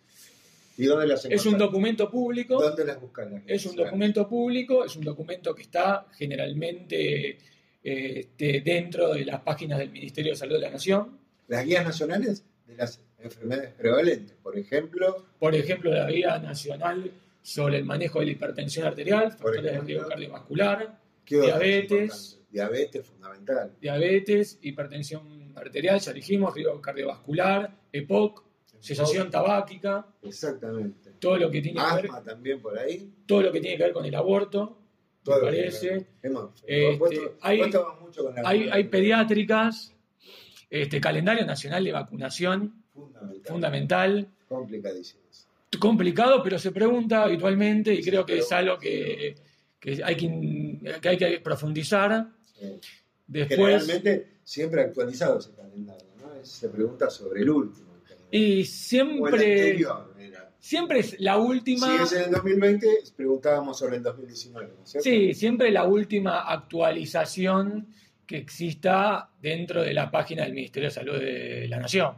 ¿Y 0.78 0.84
dónde 0.84 1.08
las 1.08 1.24
es 1.24 1.44
un 1.46 1.58
documento 1.58 2.08
público. 2.10 2.62
¿Dónde 2.62 2.84
las 2.84 3.00
buscan 3.00 3.32
las 3.32 3.42
Es 3.46 3.66
un 3.66 3.74
documento 3.76 4.28
público, 4.28 4.84
es 4.84 4.94
un 4.96 5.02
documento 5.04 5.52
que 5.54 5.62
está 5.62 6.06
generalmente 6.16 7.30
eh, 7.30 7.38
este, 7.82 8.60
dentro 8.60 9.12
de 9.14 9.24
las 9.24 9.40
páginas 9.40 9.78
del 9.78 9.90
Ministerio 9.90 10.32
de 10.32 10.36
Salud 10.36 10.54
de 10.54 10.60
la 10.60 10.70
Nación. 10.70 11.18
Las 11.48 11.64
guías 11.66 11.84
nacionales 11.84 12.44
de 12.70 12.76
las 12.76 13.00
enfermedades 13.18 13.72
prevalentes, 13.74 14.36
por 14.42 14.56
ejemplo, 14.58 15.24
Por 15.38 15.54
ejemplo, 15.54 15.90
la 15.90 16.10
guía 16.10 16.38
nacional 16.38 17.10
sobre 17.42 17.78
el 17.78 17.84
manejo 17.84 18.20
de 18.20 18.26
la 18.26 18.32
hipertensión 18.32 18.86
arterial, 18.86 19.30
factores 19.32 19.62
de 19.62 19.68
ejemplo. 19.70 19.86
riesgo 19.88 20.08
cardiovascular, 20.08 20.98
¿qué 21.24 21.36
otras 21.40 21.58
Diabetes. 21.60 22.36
Diabetes, 22.50 23.06
fundamental. 23.06 23.72
diabetes, 23.80 24.58
hipertensión 24.62 25.52
arterial, 25.56 26.00
ya 26.00 26.12
dijimos, 26.12 26.54
riesgo 26.54 26.80
cardiovascular, 26.80 27.76
EPOC, 27.92 28.42
cesación 28.80 29.30
tabáquica, 29.30 30.06
Exactamente. 30.22 31.12
todo 31.18 31.36
lo 31.36 31.50
que 31.50 31.60
tiene 31.60 31.80
que 31.80 32.02
ver, 32.08 32.10
también 32.24 32.60
por 32.60 32.78
ahí. 32.78 33.12
todo 33.26 33.42
lo 33.42 33.52
que 33.52 33.60
tiene 33.60 33.76
que 33.76 33.84
ver 33.84 33.92
con 33.92 34.04
el 34.04 34.14
aborto, 34.14 34.78
me 35.26 35.36
parece. 35.40 36.06
Hemos, 36.22 36.54
Este, 36.66 36.96
vos- 36.96 37.10
vos- 37.10 37.30
hay- 37.42 37.58
vos 37.58 37.66
estabas 37.68 38.00
mucho 38.00 38.24
con 38.24 38.34
la 38.34 38.42
Hay, 38.48 38.68
hay 38.70 38.84
pediátricas, 38.84 39.94
este 40.70 41.00
calendario 41.00 41.44
nacional 41.44 41.84
de 41.84 41.92
vacunación, 41.92 42.82
Fundamental. 42.94 43.42
fundamental, 43.52 44.28
Complicadísimos. 44.48 45.46
complicado, 45.78 46.42
pero 46.42 46.58
se 46.58 46.70
pregunta 46.72 47.24
habitualmente 47.24 47.92
y 47.94 48.02
creo 48.02 48.24
que 48.24 48.38
es 48.38 48.50
algo 48.52 48.78
que, 48.78 49.34
que 49.78 50.00
hay, 50.04 50.16
que, 50.16 50.98
que 51.00 51.08
hay 51.08 51.16
que 51.18 51.40
profundizar. 51.40 52.28
Sí. 52.58 52.78
Después, 53.26 53.86
Generalmente 53.86 54.26
siempre 54.42 54.82
actualizado 54.82 55.38
ese 55.38 55.52
calendario, 55.54 56.06
¿no? 56.20 56.44
Se 56.44 56.68
pregunta 56.68 57.08
sobre 57.10 57.42
el 57.42 57.50
último. 57.50 57.86
y 58.32 58.56
o 58.56 58.60
el 58.60 58.66
siempre, 58.66 59.60
anterior, 59.62 60.14
era. 60.18 60.50
siempre 60.58 60.98
es 61.00 61.20
la 61.20 61.38
última. 61.38 61.96
Si 61.96 62.02
es 62.02 62.12
en 62.12 62.24
el 62.24 62.30
2020, 62.32 62.88
preguntábamos 63.16 63.78
sobre 63.78 63.96
el 63.98 64.02
2019, 64.02 64.68
¿no? 64.78 65.00
Sí, 65.00 65.32
siempre 65.34 65.70
la 65.70 65.84
última 65.84 66.40
actualización 66.50 67.86
que 68.30 68.36
exista 68.36 69.28
dentro 69.42 69.82
de 69.82 69.92
la 69.92 70.08
página 70.08 70.44
del 70.44 70.52
Ministerio 70.52 70.88
de 70.88 70.94
Salud 70.94 71.18
de 71.18 71.66
la 71.68 71.80
Nación. 71.80 72.14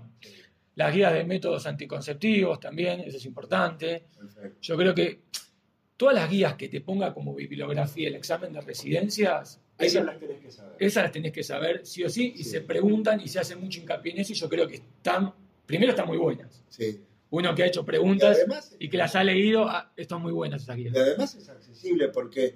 Las 0.74 0.94
guías 0.94 1.10
de 1.14 1.24
métodos 1.24 1.66
anticonceptivos 1.66 2.60
también, 2.60 3.00
eso 3.00 3.16
es 3.16 3.24
importante. 3.24 4.04
Perfecto. 4.18 4.58
Yo 4.60 4.76
creo 4.76 4.94
que 4.94 5.20
todas 5.96 6.14
las 6.14 6.28
guías 6.28 6.54
que 6.56 6.68
te 6.68 6.82
ponga 6.82 7.14
como 7.14 7.34
bibliografía 7.34 8.08
el 8.08 8.16
examen 8.16 8.52
de 8.52 8.60
residencias, 8.60 9.58
Esas 9.78 10.04
las 10.04 10.18
tenés 10.20 10.38
que 10.40 10.50
saber. 10.50 10.76
esas 10.78 11.02
las 11.04 11.12
tenés 11.12 11.32
que 11.32 11.42
saber 11.42 11.86
sí 11.86 12.04
o 12.04 12.10
sí, 12.10 12.34
y 12.36 12.44
Sí. 12.44 12.50
se 12.50 12.60
preguntan 12.60 13.18
y 13.22 13.28
se 13.28 13.40
hace 13.40 13.56
mucho 13.56 13.80
hincapié 13.80 14.12
en 14.12 14.18
eso, 14.20 14.32
y 14.32 14.36
yo 14.36 14.48
creo 14.50 14.68
que 14.68 14.74
están, 14.74 15.32
primero 15.64 15.92
están 15.92 16.06
muy 16.06 16.18
buenas. 16.18 16.62
Sí. 16.68 17.00
Uno 17.30 17.54
que 17.54 17.62
ha 17.62 17.66
hecho 17.68 17.80
Y 17.80 17.84
preguntas 17.84 18.36
además, 18.36 18.76
y 18.78 18.88
que 18.90 18.98
las 18.98 19.16
ha 19.16 19.24
leído, 19.24 19.66
ah, 19.66 19.90
están 19.96 20.20
muy 20.20 20.32
buenas 20.32 20.62
esas 20.64 20.76
y 20.76 20.82
guías. 20.82 20.94
además 20.96 21.34
es 21.36 21.48
accesible 21.48 22.08
porque 22.08 22.54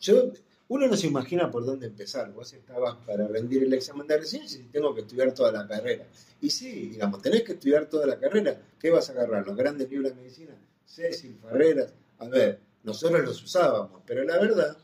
yo, 0.00 0.32
uno 0.68 0.86
no 0.88 0.96
se 0.96 1.06
imagina 1.06 1.50
por 1.50 1.64
dónde 1.64 1.86
empezar. 1.86 2.32
Vos 2.32 2.52
estabas 2.52 2.96
para 3.06 3.26
rendir 3.28 3.62
el 3.62 3.72
examen 3.72 4.06
de 4.06 4.18
residencia 4.18 4.60
y 4.60 4.64
tengo 4.64 4.94
que 4.94 5.02
estudiar 5.02 5.32
toda 5.32 5.52
la 5.52 5.66
carrera. 5.66 6.06
Y 6.40 6.50
sí, 6.50 6.88
digamos, 6.88 7.22
tenés 7.22 7.42
que 7.42 7.52
estudiar 7.52 7.86
toda 7.88 8.06
la 8.06 8.18
carrera. 8.18 8.60
¿Qué 8.78 8.90
vas 8.90 9.08
a 9.08 9.12
agarrar? 9.12 9.46
Los 9.46 9.56
grandes 9.56 9.88
libros 9.90 10.10
de 10.10 10.16
medicina, 10.16 10.56
Cecil, 10.84 11.38
Ferreras. 11.40 11.92
A 12.18 12.28
ver, 12.28 12.58
nosotros 12.82 13.24
los 13.24 13.42
usábamos, 13.42 14.02
pero 14.06 14.24
la 14.24 14.38
verdad, 14.38 14.76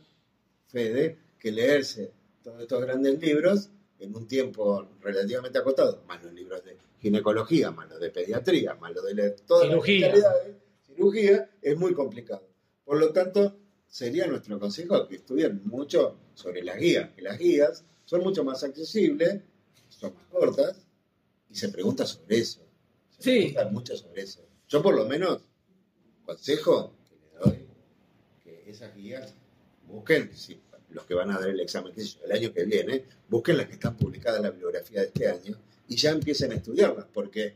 Fede, 0.69 1.19
que 1.39 1.51
leerse 1.51 2.13
todos 2.43 2.61
estos 2.61 2.81
grandes 2.83 3.21
libros 3.21 3.71
en 3.99 4.15
un 4.17 4.27
tiempo 4.27 4.89
relativamente 5.01 5.59
acotado, 5.59 6.03
más 6.07 6.23
los 6.23 6.33
libros 6.33 6.65
de 6.65 6.77
ginecología, 7.01 7.71
más 7.71 7.89
los 7.91 8.01
de 8.01 8.11
pediatría, 8.11 8.75
más 8.75 8.93
los 8.93 9.05
de 9.05 9.31
todas 9.47 9.65
las 9.65 9.75
Cirugía. 9.75 10.07
especialidades, 10.09 10.57
cirugía, 10.87 11.51
es 11.61 11.77
muy 11.77 11.95
complicado. 11.95 12.43
Por 12.85 12.99
lo 12.99 13.13
tanto, 13.13 13.57
sería 13.93 14.27
nuestro 14.27 14.59
consejo 14.59 15.07
que 15.07 15.17
estudien 15.17 15.61
mucho 15.67 16.17
sobre 16.33 16.63
las 16.65 16.79
guías, 16.79 17.11
que 17.11 17.21
las 17.21 17.39
guías 17.39 17.85
son 18.07 18.23
mucho 18.23 18.43
más 18.43 18.65
accesibles, 18.65 19.43
son 19.91 20.15
más 20.15 20.25
cortas, 20.31 20.79
y 21.51 21.55
se 21.55 21.69
pregunta 21.69 22.07
sobre 22.07 22.39
eso. 22.39 22.61
Se 23.19 23.23
Sí. 23.23 23.39
pregunta 23.53 23.69
mucho 23.71 23.95
sobre 23.95 24.23
eso. 24.23 24.41
Yo 24.67 24.83
por 24.83 24.95
lo 24.95 25.05
menos, 25.05 25.43
consejo 26.25 26.95
que 27.07 27.17
le 27.17 27.45
doy, 27.45 27.67
que 28.43 28.71
esas 28.71 28.97
guías 28.97 29.35
busquen, 29.87 30.35
si 30.35 30.59
los 30.89 31.05
que 31.05 31.13
van 31.13 31.31
a 31.31 31.39
dar 31.39 31.51
el 31.51 31.61
examen 31.61 31.93
yo, 31.95 32.19
el 32.25 32.33
año 32.33 32.51
que 32.55 32.65
viene, 32.65 33.05
busquen 33.29 33.59
las 33.59 33.67
que 33.67 33.75
están 33.75 33.95
publicadas 33.99 34.39
en 34.39 34.45
la 34.45 34.51
bibliografía 34.53 35.01
de 35.03 35.07
este 35.09 35.29
año 35.29 35.59
y 35.87 35.97
ya 35.97 36.13
empiecen 36.13 36.53
a 36.53 36.55
estudiarlas, 36.55 37.05
porque 37.13 37.55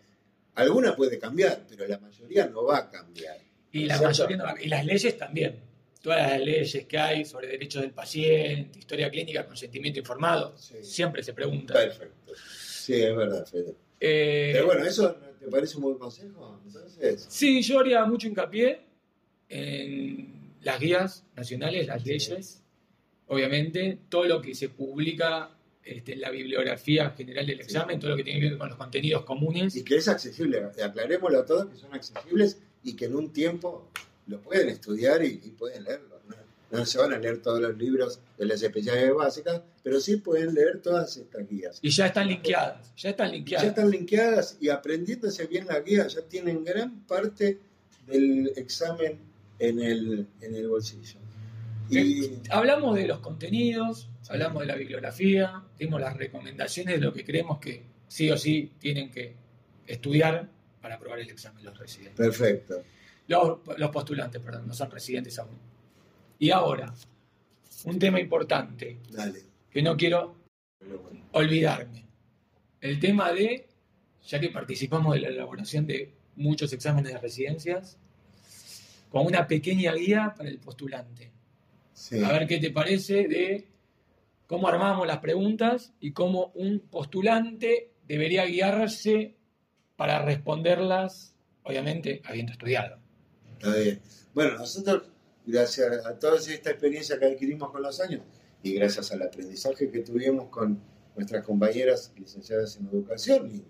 alguna 0.57 0.94
puede 0.94 1.18
cambiar, 1.18 1.64
pero 1.66 1.87
la 1.88 1.99
mayoría 1.99 2.46
no 2.46 2.64
va 2.64 2.77
a 2.77 2.90
cambiar. 2.90 3.38
Y, 3.72 3.87
la 3.87 4.01
mayoría 4.03 4.37
no- 4.37 4.55
y 4.61 4.68
las 4.68 4.85
leyes 4.85 5.16
también. 5.16 5.62
Todas 6.07 6.31
las 6.31 6.40
leyes 6.40 6.87
que 6.87 6.99
hay 6.99 7.25
sobre 7.25 7.49
derechos 7.49 7.83
del 7.83 7.90
paciente, 7.90 8.79
historia 8.79 9.11
clínica, 9.11 9.45
consentimiento 9.45 9.99
informado, 9.99 10.57
Sí. 10.57 10.77
siempre 10.81 11.21
se 11.21 11.33
pregunta. 11.35 11.75
Perfecto. 11.75 12.33
Sí, 12.49 12.95
es 12.95 13.16
verdad, 13.16 13.45
Fede. 13.45 13.75
Eh, 13.99 14.51
Pero 14.53 14.66
bueno, 14.66 14.85
¿eso 14.85 15.16
te 15.40 15.49
parece 15.49 15.75
un 15.79 15.83
buen 15.83 15.99
consejo? 15.99 16.61
Entonces, 16.64 17.27
Sí, 17.29 17.61
yo 17.61 17.81
haría 17.81 18.05
mucho 18.05 18.29
hincapié 18.29 18.83
en 19.49 20.53
las 20.62 20.79
guías 20.79 21.25
nacionales, 21.35 21.88
las 21.88 22.07
leyes, 22.07 22.62
obviamente, 23.27 23.99
todo 24.09 24.27
lo 24.27 24.40
que 24.40 24.55
se 24.55 24.69
publica 24.69 25.51
este, 25.83 26.12
en 26.12 26.21
la 26.21 26.31
bibliografía 26.31 27.11
general 27.11 27.49
del 27.49 27.61
examen, 27.62 27.99
todo 27.99 28.11
lo 28.11 28.16
que 28.16 28.23
tiene 28.23 28.38
que 28.40 28.51
ver 28.51 28.59
con 28.59 28.69
los 28.69 28.79
contenidos 28.79 29.25
comunes. 29.25 29.75
y 29.75 29.83
que 29.83 29.97
es 29.97 30.07
accesible, 30.07 30.62
aclarémoslo 30.85 31.40
a 31.40 31.45
todos 31.45 31.66
que 31.66 31.77
son 31.77 31.92
accesibles 31.95 32.61
y 32.85 32.95
que 32.95 33.07
en 33.07 33.16
un 33.16 33.33
tiempo 33.33 33.90
lo 34.26 34.40
pueden 34.40 34.68
estudiar 34.68 35.22
y, 35.24 35.40
y 35.44 35.50
pueden 35.50 35.84
leerlo. 35.84 36.20
¿no? 36.28 36.36
No 36.78 36.84
se 36.84 36.98
van 36.98 37.12
a 37.12 37.18
leer 37.18 37.40
todos 37.42 37.60
los 37.60 37.76
libros 37.78 38.20
de 38.36 38.46
las 38.46 38.60
especialidades 38.62 39.14
básicas, 39.14 39.62
pero 39.84 40.00
sí 40.00 40.16
pueden 40.16 40.52
leer 40.54 40.80
todas 40.82 41.16
estas 41.16 41.48
guías. 41.48 41.78
Y 41.80 41.90
ya 41.90 42.06
están 42.06 42.26
linkeadas, 42.28 42.92
ya 42.96 43.10
están 43.10 43.28
Ya 43.28 43.32
linkeadas. 43.34 43.64
están 43.66 43.90
linkeadas 43.90 44.56
y 44.60 44.68
aprendiéndose 44.68 45.46
bien 45.46 45.66
la 45.66 45.78
guía, 45.80 46.06
ya 46.08 46.22
tienen 46.22 46.64
gran 46.64 47.00
parte 47.06 47.60
del 48.08 48.52
examen 48.56 49.18
en 49.58 49.80
el, 49.80 50.26
en 50.40 50.54
el 50.54 50.68
bolsillo. 50.68 51.20
Y 51.88 52.38
Hablamos 52.50 52.96
de 52.96 53.06
los 53.06 53.20
contenidos, 53.20 54.08
hablamos 54.28 54.62
de 54.62 54.66
la 54.66 54.74
bibliografía, 54.74 55.62
dimos 55.78 56.00
las 56.00 56.16
recomendaciones 56.16 56.96
de 56.98 57.00
lo 57.00 57.12
que 57.12 57.24
creemos 57.24 57.60
que 57.60 57.84
sí 58.08 58.28
o 58.30 58.36
sí 58.36 58.72
tienen 58.80 59.10
que 59.12 59.34
estudiar 59.86 60.48
para 60.82 60.96
aprobar 60.96 61.20
el 61.20 61.30
examen 61.30 61.64
los 61.64 61.78
residentes. 61.78 62.16
perfecto. 62.16 62.82
Los, 63.28 63.58
los 63.76 63.90
postulantes, 63.90 64.40
perdón, 64.40 64.68
no 64.68 64.74
son 64.74 64.90
residentes 64.90 65.38
aún. 65.38 65.58
Y 66.38 66.50
ahora, 66.50 66.92
un 67.84 67.98
tema 67.98 68.20
importante 68.20 68.98
Dale. 69.10 69.40
que 69.70 69.82
no 69.82 69.96
quiero 69.96 70.36
olvidarme. 71.32 72.04
El 72.80 73.00
tema 73.00 73.32
de, 73.32 73.66
ya 74.26 74.40
que 74.40 74.50
participamos 74.50 75.14
de 75.14 75.20
la 75.20 75.28
elaboración 75.28 75.86
de 75.86 76.12
muchos 76.36 76.72
exámenes 76.72 77.12
de 77.12 77.18
residencias, 77.18 77.98
con 79.10 79.26
una 79.26 79.46
pequeña 79.46 79.94
guía 79.94 80.34
para 80.36 80.48
el 80.48 80.58
postulante. 80.58 81.30
Sí. 81.92 82.22
A 82.22 82.32
ver 82.32 82.46
qué 82.46 82.58
te 82.58 82.70
parece 82.70 83.26
de 83.28 83.66
cómo 84.46 84.68
armamos 84.68 85.06
las 85.06 85.18
preguntas 85.18 85.94
y 86.00 86.12
cómo 86.12 86.52
un 86.54 86.80
postulante 86.80 87.92
debería 88.06 88.44
guiarse 88.44 89.34
para 89.96 90.22
responderlas, 90.22 91.34
obviamente, 91.62 92.20
habiendo 92.24 92.52
estudiado. 92.52 92.98
Está 93.59 93.75
bien. 93.75 94.01
Bueno, 94.35 94.59
nosotros, 94.59 95.05
gracias 95.47 96.05
a 96.05 96.19
toda 96.19 96.38
esta 96.38 96.71
experiencia 96.71 97.19
que 97.19 97.27
adquirimos 97.27 97.71
con 97.71 97.83
los 97.83 98.01
años 98.01 98.23
y 98.62 98.75
gracias 98.75 99.12
al 99.12 99.23
aprendizaje 99.23 99.90
que 99.90 100.01
tuvimos 100.01 100.49
con 100.49 100.79
nuestras 101.14 101.45
compañeras 101.45 102.12
licenciadas 102.19 102.77
en 102.77 102.88
educación 102.88 103.51
y, 103.51 103.64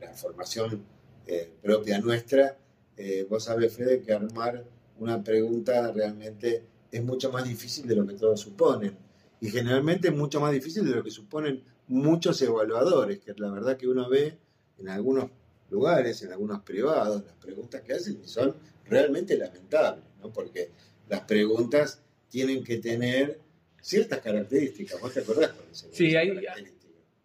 la 0.00 0.12
formación 0.12 0.84
eh, 1.26 1.50
propia 1.62 1.98
nuestra, 1.98 2.58
eh, 2.98 3.26
vos 3.30 3.44
sabés, 3.44 3.74
Fede, 3.74 4.02
que 4.02 4.12
armar 4.12 4.62
una 4.98 5.24
pregunta 5.24 5.90
realmente 5.90 6.64
es 6.92 7.02
mucho 7.02 7.32
más 7.32 7.44
difícil 7.44 7.86
de 7.86 7.96
lo 7.96 8.06
que 8.06 8.12
todos 8.12 8.40
suponen. 8.40 8.94
Y 9.40 9.48
generalmente 9.48 10.08
es 10.08 10.14
mucho 10.14 10.38
más 10.38 10.52
difícil 10.52 10.84
de 10.84 10.96
lo 10.96 11.02
que 11.02 11.10
suponen 11.10 11.64
muchos 11.88 12.40
evaluadores, 12.42 13.20
que 13.20 13.32
la 13.38 13.50
verdad 13.50 13.78
que 13.78 13.88
uno 13.88 14.08
ve 14.10 14.38
en 14.78 14.88
algunos 14.90 15.30
lugares, 15.70 16.22
en 16.22 16.32
algunos 16.32 16.60
privados, 16.60 17.24
las 17.24 17.34
preguntas 17.36 17.80
que 17.82 17.94
hacen 17.94 18.20
y 18.22 18.28
son 18.28 18.54
realmente 18.88 19.36
lamentables, 19.36 20.04
¿no? 20.20 20.32
Porque 20.32 20.70
las 21.08 21.20
preguntas 21.22 22.02
tienen 22.28 22.62
que 22.64 22.78
tener 22.78 23.40
ciertas 23.80 24.20
características. 24.20 25.00
¿Vos 25.00 25.12
te 25.12 25.20
acordás 25.20 25.50
cuáles 25.50 25.82
eran 25.82 25.94
Sí, 25.94 26.16
hay-? 26.16 26.74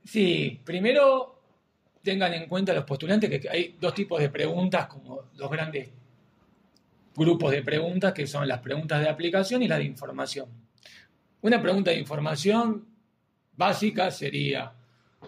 Sí, 0.06 0.60
primero 0.64 1.40
tengan 2.04 2.34
en 2.34 2.48
cuenta 2.48 2.74
los 2.74 2.86
postulantes 2.86 3.30
que 3.30 3.50
hay 3.50 3.76
dos 3.80 3.94
tipos 3.94 4.20
de 4.20 4.30
preguntas, 4.30 4.88
como 4.88 5.24
dos 5.36 5.52
grandes 5.52 5.90
grupos 7.16 7.52
de 7.52 7.62
preguntas, 7.62 8.14
que 8.14 8.26
son 8.26 8.48
las 8.48 8.60
preguntas 8.60 9.02
de 9.02 9.10
aplicación 9.10 9.62
y 9.62 9.68
las 9.68 9.80
de 9.80 9.86
información. 9.86 10.48
Una 11.42 11.62
pregunta 11.62 11.92
de 11.92 11.98
información 11.98 12.86
básica 13.56 14.12
sería, 14.12 14.74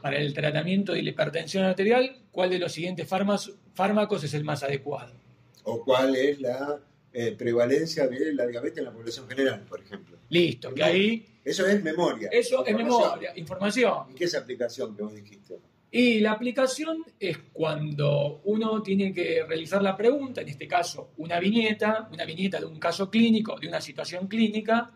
para 0.01 0.17
el 0.17 0.33
tratamiento 0.33 0.93
de 0.93 1.03
la 1.03 1.09
hipertensión 1.09 1.65
arterial, 1.65 2.17
¿cuál 2.31 2.49
de 2.49 2.59
los 2.59 2.71
siguientes 2.71 3.07
fármacos 3.07 4.23
es 4.23 4.33
el 4.33 4.43
más 4.43 4.63
adecuado? 4.63 5.22
¿O 5.63 5.83
cuál 5.83 6.15
es 6.15 6.39
la 6.39 6.79
eh, 7.11 7.35
prevalencia 7.37 8.07
de 8.07 8.33
la 8.33 8.45
diabetes 8.47 8.79
en 8.79 8.85
la 8.85 8.91
población 8.91 9.27
general, 9.27 9.65
por 9.67 9.81
ejemplo? 9.81 10.17
Listo, 10.29 10.73
que 10.73 10.83
ahí 10.83 11.25
Eso 11.43 11.67
es 11.67 11.83
memoria. 11.83 12.29
eso 12.31 12.65
es 12.65 12.75
memoria, 12.75 13.33
información. 13.35 14.11
¿Y 14.11 14.15
qué 14.15 14.25
es 14.25 14.35
aplicación 14.35 14.95
que 14.95 15.03
vos 15.03 15.13
dijiste? 15.13 15.59
Y 15.91 16.21
la 16.21 16.31
aplicación 16.31 17.05
es 17.19 17.37
cuando 17.53 18.41
uno 18.45 18.81
tiene 18.81 19.13
que 19.13 19.45
realizar 19.47 19.83
la 19.83 19.95
pregunta, 19.95 20.41
en 20.41 20.49
este 20.49 20.67
caso 20.67 21.11
una 21.17 21.39
viñeta, 21.39 22.09
una 22.11 22.25
viñeta 22.25 22.59
de 22.59 22.65
un 22.65 22.79
caso 22.79 23.11
clínico, 23.11 23.59
de 23.59 23.67
una 23.67 23.79
situación 23.79 24.27
clínica, 24.27 24.91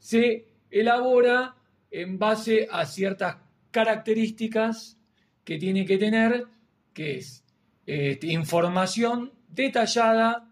se 0.00 0.46
elabora 0.68 1.54
en 1.92 2.18
base 2.18 2.66
a 2.68 2.84
ciertas 2.86 3.36
características 3.70 4.98
que 5.44 5.58
tiene 5.58 5.86
que 5.86 5.96
tener, 5.96 6.46
que 6.92 7.18
es 7.18 7.44
este, 7.86 8.26
información 8.28 9.32
detallada 9.50 10.48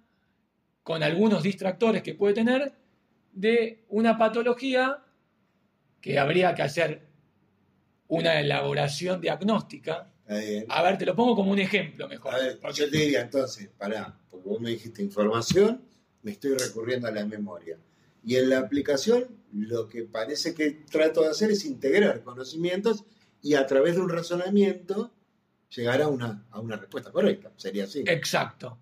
con 0.83 1.03
algunos 1.03 1.43
distractores 1.43 2.03
que 2.03 2.15
puede 2.15 2.35
tener 2.35 2.73
de 3.33 3.85
una 3.89 4.17
patología 4.19 5.03
que 6.01 6.19
habría 6.19 6.55
que 6.55 6.63
hacer 6.63 7.07
una 8.09 8.41
elaboración 8.41 9.21
diagnóstica. 9.21 10.13
A 10.69 10.83
ver, 10.83 10.99
te 10.99 11.07
lo 11.07 11.15
pongo 11.15 11.37
como 11.37 11.51
un 11.53 11.59
ejemplo 11.59 12.09
mejor. 12.09 12.35
A 12.35 12.39
ver, 12.39 12.59
porque- 12.61 12.79
yo 12.81 12.91
te 12.91 12.97
diría 12.97 13.21
entonces, 13.23 13.69
pará, 13.77 14.19
porque 14.31 14.49
vos 14.49 14.61
me 14.61 14.71
dijiste 14.71 15.03
información, 15.03 15.83
me 16.23 16.33
estoy 16.33 16.57
recurriendo 16.57 17.07
a 17.09 17.11
la 17.11 17.25
memoria. 17.25 17.77
Y 18.25 18.37
en 18.37 18.51
la 18.51 18.59
aplicación, 18.59 19.27
lo 19.53 19.89
que 19.89 20.05
parece 20.05 20.55
que 20.55 20.71
trato 20.91 21.23
de 21.23 21.29
hacer 21.29 21.51
es 21.51 21.65
integrar 21.65 22.23
conocimientos 22.23 23.05
y 23.43 23.55
a 23.55 23.67
través 23.67 23.95
de 23.95 24.01
un 24.03 24.09
razonamiento 24.09 25.13
llegar 25.75 26.03
a 26.03 26.09
una, 26.09 26.47
a 26.51 26.61
una 26.61 26.77
respuesta 26.77 27.11
correcta. 27.13 27.51
Sería 27.57 27.85
así. 27.85 28.03
Exacto, 28.07 28.79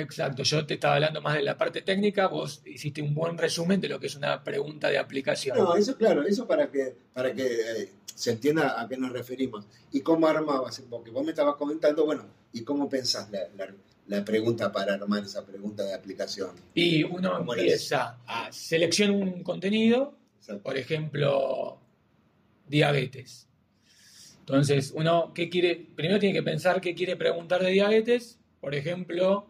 exacto. 0.00 0.42
Yo 0.42 0.64
te 0.66 0.74
estaba 0.74 0.94
hablando 0.96 1.20
más 1.20 1.34
de 1.34 1.42
la 1.42 1.56
parte 1.56 1.82
técnica, 1.82 2.26
vos 2.28 2.62
hiciste 2.66 3.02
un 3.02 3.14
buen 3.14 3.36
resumen 3.38 3.80
de 3.80 3.88
lo 3.88 3.98
que 4.00 4.06
es 4.08 4.14
una 4.16 4.42
pregunta 4.44 4.88
de 4.88 4.98
aplicación. 4.98 5.56
No, 5.58 5.74
eso 5.76 5.96
claro, 5.96 6.22
eso 6.22 6.46
para 6.46 6.70
que, 6.70 6.94
para 7.12 7.32
que 7.32 7.46
eh, 7.46 7.88
se 8.14 8.32
entienda 8.32 8.80
a 8.80 8.88
qué 8.88 8.96
nos 8.96 9.12
referimos. 9.12 9.66
¿Y 9.92 10.00
cómo 10.00 10.26
armabas? 10.26 10.82
Porque 10.88 11.10
vos 11.10 11.24
me 11.24 11.30
estabas 11.30 11.56
comentando, 11.56 12.04
bueno, 12.04 12.26
¿y 12.52 12.62
cómo 12.62 12.88
pensás 12.88 13.30
la, 13.30 13.40
la- 13.56 13.74
la 14.06 14.24
pregunta 14.24 14.72
para 14.72 14.94
armar 14.94 15.22
esa 15.24 15.44
pregunta 15.44 15.84
de 15.84 15.92
aplicación? 15.92 16.52
Y 16.72 17.02
uno 17.04 17.36
¿Cómo 17.38 17.52
era 17.52 17.62
empieza 17.62 18.18
a 18.26 18.50
seleccionar 18.50 19.14
un 19.16 19.42
contenido, 19.42 20.14
Exacto. 20.40 20.62
por 20.62 20.78
ejemplo, 20.78 21.78
diabetes. 22.66 23.46
Entonces, 24.40 24.92
uno, 24.94 25.32
¿qué 25.34 25.50
quiere? 25.50 25.76
Primero 25.94 26.18
tiene 26.18 26.34
que 26.34 26.42
pensar 26.42 26.80
qué 26.80 26.94
quiere 26.94 27.16
preguntar 27.16 27.62
de 27.62 27.70
diabetes. 27.70 28.38
Por 28.62 28.74
ejemplo, 28.74 29.46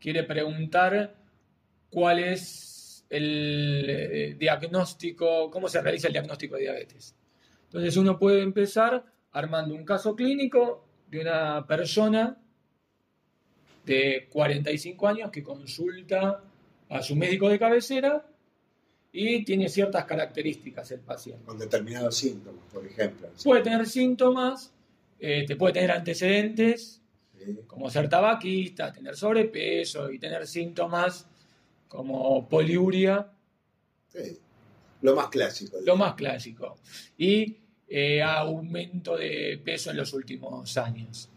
quiere 0.00 0.24
preguntar 0.24 1.14
cuál 1.90 2.18
es 2.18 3.04
el 3.08 3.86
eh, 3.88 4.36
diagnóstico, 4.38 5.50
cómo 5.50 5.68
se 5.68 5.80
realiza 5.80 6.08
el 6.08 6.12
diagnóstico 6.12 6.56
de 6.56 6.62
diabetes. 6.62 7.14
Entonces, 7.64 7.96
uno 7.96 8.18
puede 8.18 8.42
empezar 8.42 9.04
armando 9.32 9.74
un 9.74 9.84
caso 9.84 10.16
clínico 10.16 10.84
de 11.08 11.20
una 11.20 11.66
persona 11.66 12.38
de 13.84 14.28
45 14.30 15.08
años 15.08 15.30
que 15.30 15.42
consulta 15.42 16.42
a 16.88 17.02
su 17.02 17.16
médico 17.16 17.48
de 17.48 17.58
cabecera 17.58 18.26
y 19.12 19.44
tiene 19.44 19.68
ciertas 19.68 20.04
características 20.04 20.90
el 20.90 21.00
paciente. 21.00 21.44
Con 21.44 21.58
determinados 21.58 22.16
síntomas, 22.16 22.64
por 22.72 22.84
ejemplo. 22.84 23.28
Puede 23.42 23.62
tener 23.62 23.86
síntomas, 23.86 24.72
eh, 25.18 25.44
te 25.46 25.56
puede 25.56 25.74
tener 25.74 25.92
antecedentes. 25.92 27.00
Como 27.66 27.90
ser 27.90 28.08
tabaquista, 28.08 28.92
tener 28.92 29.16
sobrepeso 29.16 30.10
y 30.10 30.18
tener 30.18 30.46
síntomas 30.46 31.26
como 31.88 32.48
poliuria, 32.48 33.30
Sí. 34.08 34.38
Lo 35.02 35.14
más 35.14 35.28
clásico. 35.28 35.76
lo 35.84 35.96
más 35.96 36.14
clásico, 36.14 36.76
y 37.18 37.56
eh, 37.88 38.22
aumento 38.22 39.16
de 39.16 39.60
peso 39.64 39.90
en 39.90 39.98
los 39.98 40.12
últimos 40.14 40.76
años. 40.78 41.30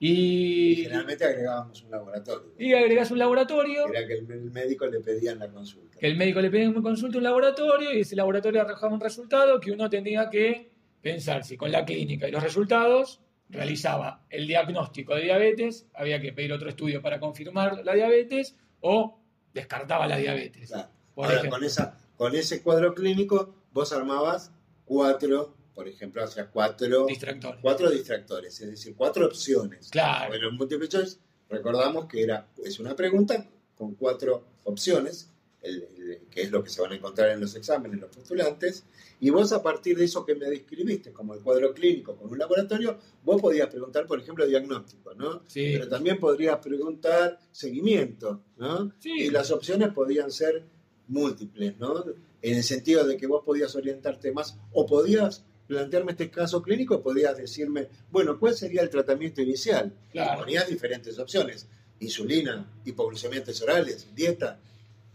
Y 0.00 0.72
Y, 0.72 0.76
generalmente 0.84 1.24
agregábamos 1.24 1.82
un 1.82 1.90
laboratorio. 1.90 2.52
y 2.58 2.72
agregas 2.72 3.10
un 3.12 3.18
laboratorio, 3.18 3.86
Era 3.86 4.06
que 4.06 4.14
el, 4.14 4.50
médico 4.50 4.86
le 4.86 5.00
pedía 5.00 5.32
en 5.32 5.38
la 5.38 5.48
consulta. 5.48 5.98
que 5.98 6.06
el 6.06 6.16
médico 6.16 6.40
le 6.40 6.50
pide 6.50 6.66
una 6.68 6.82
consulta 6.82 7.18
a 7.18 7.20
un 7.20 7.24
laboratorio 7.24 7.92
y 7.92 8.00
ese 8.00 8.16
laboratorio 8.16 8.62
arrojaba 8.62 8.94
un 8.94 9.00
resultado 9.00 9.60
que 9.60 9.70
uno 9.70 9.88
tenía 9.90 10.28
que 10.28 10.72
pensar 11.02 11.44
si 11.44 11.56
con 11.56 11.70
la 11.70 11.84
clínica 11.84 12.28
y 12.28 12.32
los 12.32 12.42
resultados 12.42 13.20
realizaba 13.52 14.24
el 14.30 14.46
diagnóstico 14.46 15.14
de 15.14 15.22
diabetes, 15.22 15.86
había 15.94 16.20
que 16.20 16.32
pedir 16.32 16.52
otro 16.52 16.68
estudio 16.68 17.00
para 17.02 17.20
confirmar 17.20 17.84
la 17.84 17.94
diabetes 17.94 18.56
o 18.80 19.18
descartaba 19.54 20.06
la 20.06 20.16
diabetes. 20.16 20.70
Claro. 20.70 20.88
Por 21.14 21.26
Ahora, 21.26 21.36
ejemplo. 21.38 21.58
con, 21.58 21.66
esa, 21.66 21.98
con 22.16 22.34
ese 22.34 22.62
cuadro 22.62 22.94
clínico, 22.94 23.54
vos 23.72 23.92
armabas 23.92 24.50
cuatro, 24.86 25.54
por 25.74 25.86
ejemplo, 25.86 26.24
hacías 26.24 26.48
cuatro, 26.52 27.06
Distractores. 27.06 27.60
cuatro 27.60 27.90
distractores, 27.90 28.60
es 28.60 28.70
decir, 28.70 28.94
cuatro 28.96 29.26
opciones. 29.26 29.90
Claro. 29.90 30.28
Bueno, 30.28 30.48
en 30.48 30.56
Multiple 30.56 30.88
Choice 30.88 31.18
recordamos 31.50 32.06
que 32.06 32.22
era, 32.22 32.48
es 32.64 32.80
una 32.80 32.96
pregunta 32.96 33.46
con 33.76 33.94
cuatro 33.94 34.44
opciones, 34.64 35.30
el- 35.62 35.82
el- 35.96 36.18
que 36.30 36.42
es 36.42 36.50
lo 36.50 36.62
que 36.62 36.70
se 36.70 36.80
van 36.82 36.92
a 36.92 36.96
encontrar 36.96 37.30
en 37.30 37.40
los 37.40 37.54
exámenes, 37.54 38.00
los 38.00 38.14
postulantes, 38.14 38.84
y 39.20 39.30
vos 39.30 39.52
a 39.52 39.62
partir 39.62 39.96
de 39.96 40.04
eso 40.04 40.24
que 40.26 40.34
me 40.34 40.46
describiste, 40.50 41.12
como 41.12 41.34
el 41.34 41.40
cuadro 41.40 41.72
clínico 41.72 42.16
con 42.16 42.30
un 42.30 42.38
laboratorio, 42.38 42.98
vos 43.24 43.40
podías 43.40 43.68
preguntar, 43.68 44.06
por 44.06 44.18
ejemplo, 44.20 44.46
diagnóstico, 44.46 45.14
¿no? 45.14 45.42
Sí. 45.46 45.70
Pero 45.74 45.88
también 45.88 46.18
podrías 46.18 46.58
preguntar 46.58 47.38
seguimiento, 47.52 48.42
¿no? 48.56 48.92
Sí. 48.98 49.10
Y 49.12 49.30
las 49.30 49.50
opciones 49.50 49.92
podían 49.92 50.30
ser 50.30 50.64
múltiples, 51.08 51.78
¿no? 51.78 52.04
En 52.40 52.56
el 52.56 52.62
sentido 52.64 53.06
de 53.06 53.16
que 53.16 53.26
vos 53.26 53.42
podías 53.44 53.74
orientarte 53.76 54.32
más 54.32 54.58
o 54.72 54.86
podías 54.86 55.44
plantearme 55.68 56.12
este 56.12 56.30
caso 56.30 56.60
clínico, 56.60 57.02
podías 57.02 57.36
decirme, 57.36 57.88
bueno, 58.10 58.38
¿cuál 58.38 58.54
sería 58.54 58.82
el 58.82 58.90
tratamiento 58.90 59.40
inicial? 59.40 59.94
Claro. 60.10 60.40
Ponías 60.40 60.68
diferentes 60.68 61.18
opciones, 61.18 61.66
insulina, 62.00 62.68
hipoglucemiantes 62.84 63.62
orales, 63.62 64.08
dieta, 64.14 64.60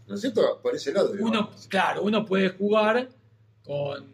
¿no 0.08 0.14
es 0.14 0.20
cierto? 0.20 0.60
Por 0.62 0.74
ese 0.74 0.92
lado. 0.92 1.12
Uno, 1.20 1.50
claro, 1.68 2.02
uno 2.02 2.24
puede 2.24 2.48
jugar 2.50 3.08
con 3.62 4.06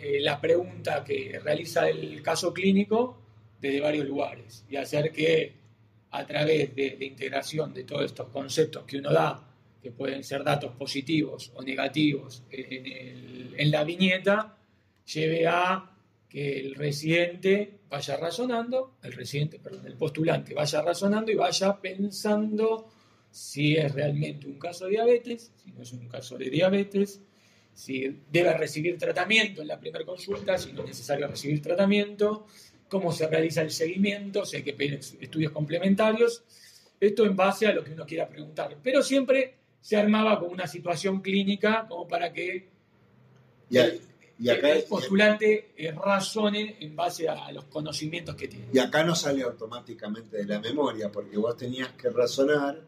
eh, 0.00 0.18
la 0.20 0.40
pregunta 0.40 1.04
que 1.04 1.38
realiza 1.42 1.88
el 1.88 2.22
caso 2.22 2.52
clínico 2.52 3.18
desde 3.60 3.80
varios 3.80 4.06
lugares 4.06 4.64
y 4.68 4.76
hacer 4.76 5.12
que 5.12 5.52
a 6.10 6.26
través 6.26 6.74
de, 6.74 6.96
de 6.96 7.04
integración 7.06 7.74
de 7.74 7.84
todos 7.84 8.04
estos 8.04 8.28
conceptos 8.28 8.84
que 8.84 8.98
uno 8.98 9.12
da, 9.12 9.42
que 9.82 9.90
pueden 9.90 10.22
ser 10.24 10.44
datos 10.44 10.72
positivos 10.76 11.50
o 11.54 11.62
negativos 11.62 12.42
en, 12.50 12.86
el- 12.86 13.54
en 13.56 13.70
la 13.70 13.84
viñeta, 13.84 14.56
lleve 15.12 15.46
a 15.46 15.90
que 16.28 16.58
el 16.60 16.74
residente 16.74 17.78
vaya 17.88 18.16
razonando, 18.16 18.96
el 19.02 19.12
residente, 19.12 19.58
perdón, 19.58 19.86
el 19.86 19.94
postulante 19.94 20.52
vaya 20.54 20.82
razonando 20.82 21.30
y 21.30 21.34
vaya 21.36 21.80
pensando 21.80 22.90
si 23.34 23.76
es 23.76 23.92
realmente 23.92 24.46
un 24.46 24.60
caso 24.60 24.84
de 24.84 24.92
diabetes, 24.92 25.50
si 25.64 25.72
no 25.72 25.82
es 25.82 25.92
un 25.92 26.06
caso 26.08 26.38
de 26.38 26.50
diabetes, 26.50 27.20
si 27.72 28.20
debe 28.30 28.54
recibir 28.54 28.96
tratamiento 28.96 29.60
en 29.60 29.66
la 29.68 29.80
primera 29.80 30.04
consulta, 30.04 30.56
si 30.56 30.72
no 30.72 30.82
es 30.82 30.88
necesario 30.90 31.26
recibir 31.26 31.60
tratamiento, 31.60 32.46
cómo 32.88 33.10
se 33.10 33.26
realiza 33.26 33.62
el 33.62 33.72
seguimiento, 33.72 34.44
si 34.44 34.58
hay 34.58 34.62
que 34.62 34.74
pedir 34.74 34.94
estudios 35.20 35.50
complementarios, 35.50 36.44
esto 37.00 37.24
en 37.26 37.34
base 37.34 37.66
a 37.66 37.72
lo 37.72 37.82
que 37.82 37.90
uno 37.92 38.06
quiera 38.06 38.28
preguntar. 38.28 38.76
Pero 38.80 39.02
siempre 39.02 39.54
se 39.80 39.96
armaba 39.96 40.38
con 40.38 40.50
una 40.52 40.68
situación 40.68 41.20
clínica 41.20 41.86
como 41.88 42.06
para 42.06 42.32
que 42.32 42.68
Y, 43.68 43.78
a- 43.78 43.92
y 44.38 44.48
acá, 44.48 44.70
el 44.70 44.84
postulante 44.84 45.72
eh, 45.76 45.90
razone 45.90 46.76
en 46.78 46.94
base 46.94 47.28
a 47.28 47.50
los 47.50 47.64
conocimientos 47.64 48.36
que 48.36 48.46
tiene. 48.46 48.66
y 48.72 48.78
acá 48.78 49.02
no 49.02 49.16
sale 49.16 49.42
automáticamente 49.42 50.36
de 50.36 50.44
la 50.46 50.60
memoria, 50.60 51.10
porque 51.10 51.36
vos 51.36 51.56
tenías 51.56 51.88
que 51.94 52.10
razonar 52.10 52.80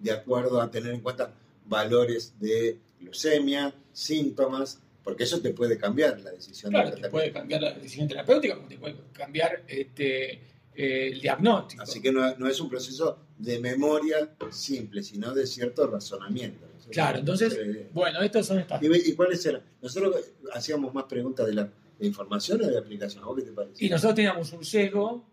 de 0.00 0.12
acuerdo 0.12 0.60
a 0.60 0.70
tener 0.70 0.92
en 0.92 1.00
cuenta 1.00 1.32
valores 1.66 2.34
de 2.40 2.78
glucemia, 2.98 3.72
síntomas, 3.92 4.80
porque 5.04 5.24
eso 5.24 5.40
te 5.40 5.50
puede 5.50 5.78
cambiar 5.78 6.20
la 6.20 6.30
decisión 6.30 6.72
Claro, 6.72 6.90
del 6.90 7.00
te 7.00 7.08
puede 7.08 7.32
cambiar 7.32 7.62
la 7.62 7.72
decisión 7.72 8.08
terapéutica, 8.08 8.56
como 8.56 8.68
te 8.68 8.78
puede 8.78 8.96
cambiar 9.12 9.62
este, 9.66 10.32
eh, 10.74 11.10
el 11.12 11.20
diagnóstico. 11.20 11.82
Así 11.82 12.00
que 12.00 12.12
no, 12.12 12.36
no 12.36 12.48
es 12.48 12.60
un 12.60 12.68
proceso 12.68 13.18
de 13.38 13.58
memoria 13.60 14.30
simple, 14.50 15.02
sino 15.02 15.32
de 15.32 15.46
cierto 15.46 15.86
razonamiento. 15.86 16.66
Claro, 16.90 17.20
entonces, 17.20 17.56
bueno, 17.92 18.20
estas 18.20 18.46
son 18.46 18.58
estas. 18.58 18.82
¿Y, 18.82 19.10
y 19.10 19.14
cuáles 19.14 19.44
eran? 19.46 19.62
Nosotros 19.80 20.16
hacíamos 20.52 20.92
más 20.92 21.04
preguntas 21.04 21.46
de 21.46 21.54
la 21.54 21.70
de 22.00 22.06
información 22.06 22.62
o 22.62 22.66
de 22.66 22.78
aplicación. 22.78 23.22
¿A 23.22 23.26
vos 23.26 23.36
qué 23.36 23.42
te 23.42 23.52
parece? 23.52 23.84
Y 23.84 23.88
nosotros 23.88 24.14
teníamos 24.14 24.52
un 24.52 24.64
sesgo, 24.64 25.24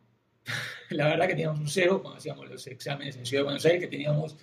la 0.89 1.07
verdad 1.07 1.27
que 1.27 1.33
teníamos 1.33 1.59
un 1.59 1.67
sesgo 1.67 2.01
cuando 2.01 2.17
hacíamos 2.17 2.47
los 2.49 2.67
exámenes 2.67 3.15
en 3.15 3.25
Ciudad 3.25 3.41
de 3.41 3.45
Buenos 3.45 3.65
Aires, 3.65 3.81
que 3.81 3.87
teníamos 3.87 4.35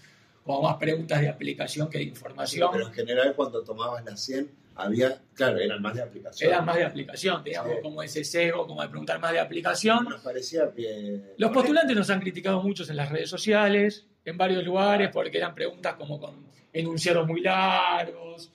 como 0.44 0.62
más 0.62 0.76
preguntas 0.76 1.20
de 1.20 1.28
aplicación 1.28 1.88
que 1.88 1.98
de 1.98 2.04
Sí, 2.04 2.10
información. 2.10 2.68
pero 2.72 2.86
en 2.88 2.92
general 2.92 3.34
cuando 3.34 3.62
tomabas 3.64 4.04
las 4.04 4.20
100 4.22 4.50
había, 4.76 5.20
claro, 5.34 5.58
eran 5.58 5.80
más 5.80 5.94
de 5.94 6.02
aplicación. 6.02 6.50
Eran 6.50 6.64
más 6.64 6.76
de 6.76 6.84
aplicación, 6.84 7.42
Sí. 7.44 7.52
como 7.82 8.02
ese 8.02 8.24
sesgo, 8.24 8.66
como 8.66 8.82
de 8.82 8.88
preguntar 8.88 9.20
más 9.20 9.32
de 9.32 9.38
aplicación. 9.40 10.04
Nos 10.04 10.20
parecía 10.20 10.70
que... 10.74 11.34
Los 11.38 11.50
postulantes 11.52 11.96
nos 11.96 12.10
han 12.10 12.20
criticado 12.20 12.60
muchos 12.62 12.90
en 12.90 12.96
las 12.96 13.08
redes 13.10 13.30
sociales, 13.30 14.06
en 14.24 14.36
varios 14.36 14.64
lugares, 14.64 15.10
porque 15.12 15.38
eran 15.38 15.54
preguntas 15.54 15.94
como 15.94 16.18
con 16.20 16.44
enunciados 16.72 17.26
muy 17.26 17.40
largos, 17.40 18.50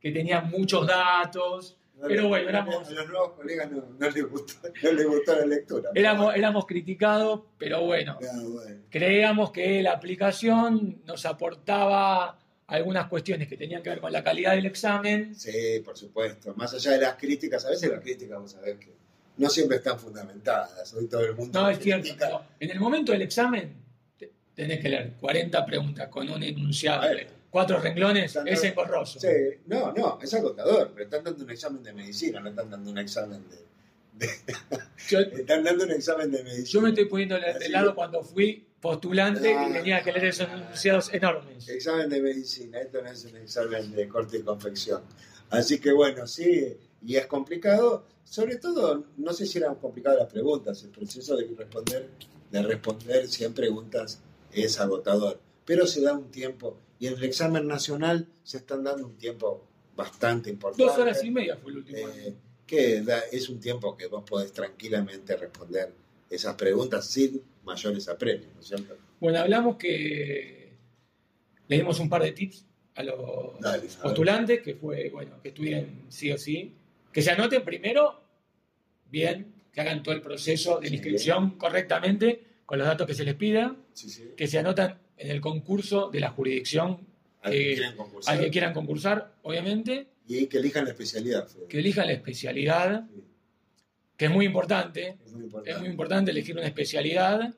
que 0.00 0.10
tenían 0.12 0.50
muchos 0.50 0.86
datos. 0.86 1.76
No 2.00 2.06
Pero 2.08 2.28
bueno, 2.28 2.46
a 2.46 2.50
éramos, 2.50 2.90
los 2.90 3.08
nuevos 3.08 3.32
colegas 3.32 3.70
no, 3.70 3.84
no 3.98 4.10
les 4.10 4.30
gustó, 4.30 4.54
no 4.82 4.92
les 4.92 5.06
gustó 5.06 5.34
la 5.36 5.44
lectura. 5.46 5.90
éramos, 5.94 6.34
éramos 6.34 6.66
criticados, 6.66 7.42
pero 7.58 7.82
bueno, 7.84 8.18
Ah, 8.22 8.40
bueno. 8.42 8.80
creíamos 8.88 9.50
que 9.52 9.82
la 9.82 9.92
aplicación 9.92 11.02
nos 11.04 11.26
aportaba 11.26 12.38
algunas 12.68 13.06
cuestiones 13.08 13.48
que 13.48 13.56
tenían 13.56 13.82
que 13.82 13.90
ver 13.90 14.00
con 14.00 14.12
la 14.12 14.22
calidad 14.24 14.52
del 14.54 14.66
examen. 14.66 15.34
Sí, 15.34 15.80
por 15.84 15.96
supuesto. 15.98 16.54
Más 16.56 16.72
allá 16.72 16.92
de 16.92 16.98
las 17.00 17.16
críticas, 17.16 17.64
a 17.66 17.70
veces 17.70 17.90
las 17.90 18.00
críticas, 18.00 18.36
vamos 18.36 18.54
a 18.54 18.60
ver 18.60 18.78
que 18.78 18.92
no 19.36 19.48
siempre 19.50 19.76
están 19.78 19.98
fundamentadas. 19.98 20.94
Hoy 20.94 21.06
todo 21.08 21.24
el 21.24 21.34
mundo 21.34 21.60
No, 21.60 21.68
es 21.68 21.78
cierto. 21.80 22.44
en 22.60 22.70
el 22.70 22.78
momento 22.80 23.12
del 23.12 23.22
examen 23.22 23.74
te- 24.16 24.30
tenés 24.54 24.80
que 24.80 24.88
leer 24.88 25.12
40 25.20 25.66
preguntas 25.66 26.08
con 26.08 26.30
un 26.30 26.42
enunciado 26.42 27.02
A 27.02 27.08
cuatro 27.50 27.78
renglones, 27.80 28.26
Están 28.26 28.48
es 28.48 28.62
engorroso. 28.64 29.18
Sí, 29.20 29.28
no, 29.66 29.92
no, 29.92 30.18
es 30.22 30.32
agotador, 30.34 30.90
pero 30.92 31.04
están 31.04 31.24
dando 31.24 31.44
un 31.44 31.50
examen 31.50 31.82
de 31.82 31.92
medicina, 31.92 32.40
no 32.40 32.48
están 32.50 32.70
dando 32.70 32.90
un 32.90 32.98
examen 32.98 33.44
de. 33.48 33.58
Yo, 35.08 35.18
Están 35.40 35.64
dando 35.64 35.84
un 35.84 35.90
examen 35.92 36.30
de 36.30 36.42
medicina. 36.44 36.68
yo 36.68 36.80
me 36.82 36.88
estoy 36.90 37.04
poniendo 37.06 37.36
de 37.38 37.68
lado 37.70 37.94
cuando 37.94 38.22
fui 38.22 38.66
postulante 38.80 39.54
Ah. 39.54 39.66
y 39.68 39.72
tenía 39.72 40.02
que 40.02 40.12
leer 40.12 40.26
esos 40.26 40.48
enunciados 40.48 41.12
enormes. 41.12 41.68
Examen 41.68 42.08
de 42.08 42.20
medicina, 42.20 42.78
esto 42.80 43.02
no 43.02 43.10
es 43.10 43.24
un 43.24 43.36
examen 43.36 43.92
de 43.94 44.08
corte 44.08 44.38
y 44.38 44.42
confección. 44.42 45.02
Así 45.50 45.78
que 45.80 45.92
bueno, 45.92 46.26
sí, 46.26 46.76
y 47.04 47.16
es 47.16 47.26
complicado, 47.26 48.04
sobre 48.24 48.56
todo, 48.56 49.04
no 49.16 49.32
sé 49.32 49.46
si 49.46 49.58
eran 49.58 49.74
complicadas 49.76 50.18
las 50.20 50.30
preguntas, 50.32 50.82
el 50.84 50.90
proceso 50.90 51.36
de 51.36 51.46
responder, 51.56 52.08
de 52.50 52.62
responder 52.62 53.26
100 53.26 53.54
preguntas 53.54 54.20
es 54.52 54.78
agotador, 54.80 55.40
pero 55.64 55.86
se 55.86 56.00
da 56.02 56.12
un 56.12 56.30
tiempo, 56.30 56.76
y 57.00 57.06
en 57.08 57.14
el 57.14 57.24
examen 57.24 57.66
nacional 57.66 58.28
se 58.44 58.58
están 58.58 58.84
dando 58.84 59.06
un 59.06 59.16
tiempo 59.16 59.66
bastante 59.96 60.50
importante. 60.50 60.84
Dos 60.84 60.98
horas 60.98 61.24
y 61.24 61.30
media 61.30 61.56
fue 61.56 61.72
el 61.72 61.78
último. 61.78 61.98
eh, 61.98 62.34
que 62.66 63.00
da- 63.02 63.24
es 63.32 63.48
un 63.48 63.58
tiempo 63.58 63.96
que 63.96 64.06
vos 64.06 64.22
podés 64.24 64.52
tranquilamente 64.52 65.36
responder 65.36 65.92
esas 66.30 66.54
preguntas 66.54 67.04
sin 67.06 67.42
mayores 67.64 68.08
apremios, 68.08 68.54
¿no 68.54 68.60
es 68.60 68.68
cierto? 68.68 68.96
Bueno, 69.18 69.38
hablamos 69.40 69.76
que 69.76 70.72
le 71.66 71.76
dimos 71.76 71.98
un 71.98 72.08
par 72.08 72.22
de 72.22 72.30
tips 72.32 72.64
a 72.94 73.02
los 73.02 73.58
Dale, 73.60 73.78
a 73.78 73.80
ver. 73.80 73.90
postulantes, 74.02 74.62
que 74.62 74.74
fue, 74.74 75.10
bueno, 75.10 75.40
que 75.42 75.48
estudien 75.48 76.04
sí 76.08 76.30
o 76.30 76.38
sí, 76.38 76.72
que 77.12 77.22
se 77.22 77.30
anoten 77.32 77.64
primero 77.64 78.20
bien, 79.10 79.52
que 79.72 79.80
hagan 79.80 80.02
todo 80.02 80.14
el 80.14 80.22
proceso 80.22 80.76
de 80.76 80.82
la 80.82 80.88
Sí. 80.90 80.94
inscripción 80.94 81.50
correctamente, 81.58 82.44
con 82.66 82.78
los 82.78 82.86
datos 82.86 83.06
que 83.06 83.14
se 83.14 83.24
les 83.24 83.34
pida, 83.34 83.74
Sí, 83.94 84.08
sí. 84.08 84.30
que 84.36 84.46
se 84.46 84.58
anotan 84.58 84.98
en 85.20 85.30
el 85.30 85.40
concurso 85.40 86.10
de 86.10 86.20
la 86.20 86.30
jurisdicción 86.30 87.06
Al 87.42 87.52
que 87.52 87.74
quieran 87.74 87.96
concursar. 87.96 88.34
al 88.34 88.40
que 88.44 88.50
quieran 88.50 88.72
concursar, 88.74 89.34
obviamente, 89.42 90.08
Y 90.26 90.46
que 90.46 90.58
elijan 90.58 90.84
la 90.84 90.90
especialidad. 90.92 91.48
Que 91.68 91.78
elijan 91.78 92.06
la 92.06 92.12
especialidad, 92.12 93.06
Sí, 93.12 93.22
que 94.16 94.24
es 94.26 94.30
muy 94.30 94.44
importante, 94.46 95.16
es 95.24 95.32
muy 95.32 95.44
importante. 95.44 95.70
es 95.70 95.78
muy 95.80 95.88
importante 95.88 96.30
elegir 96.30 96.56
una 96.56 96.66
especialidad, 96.66 97.54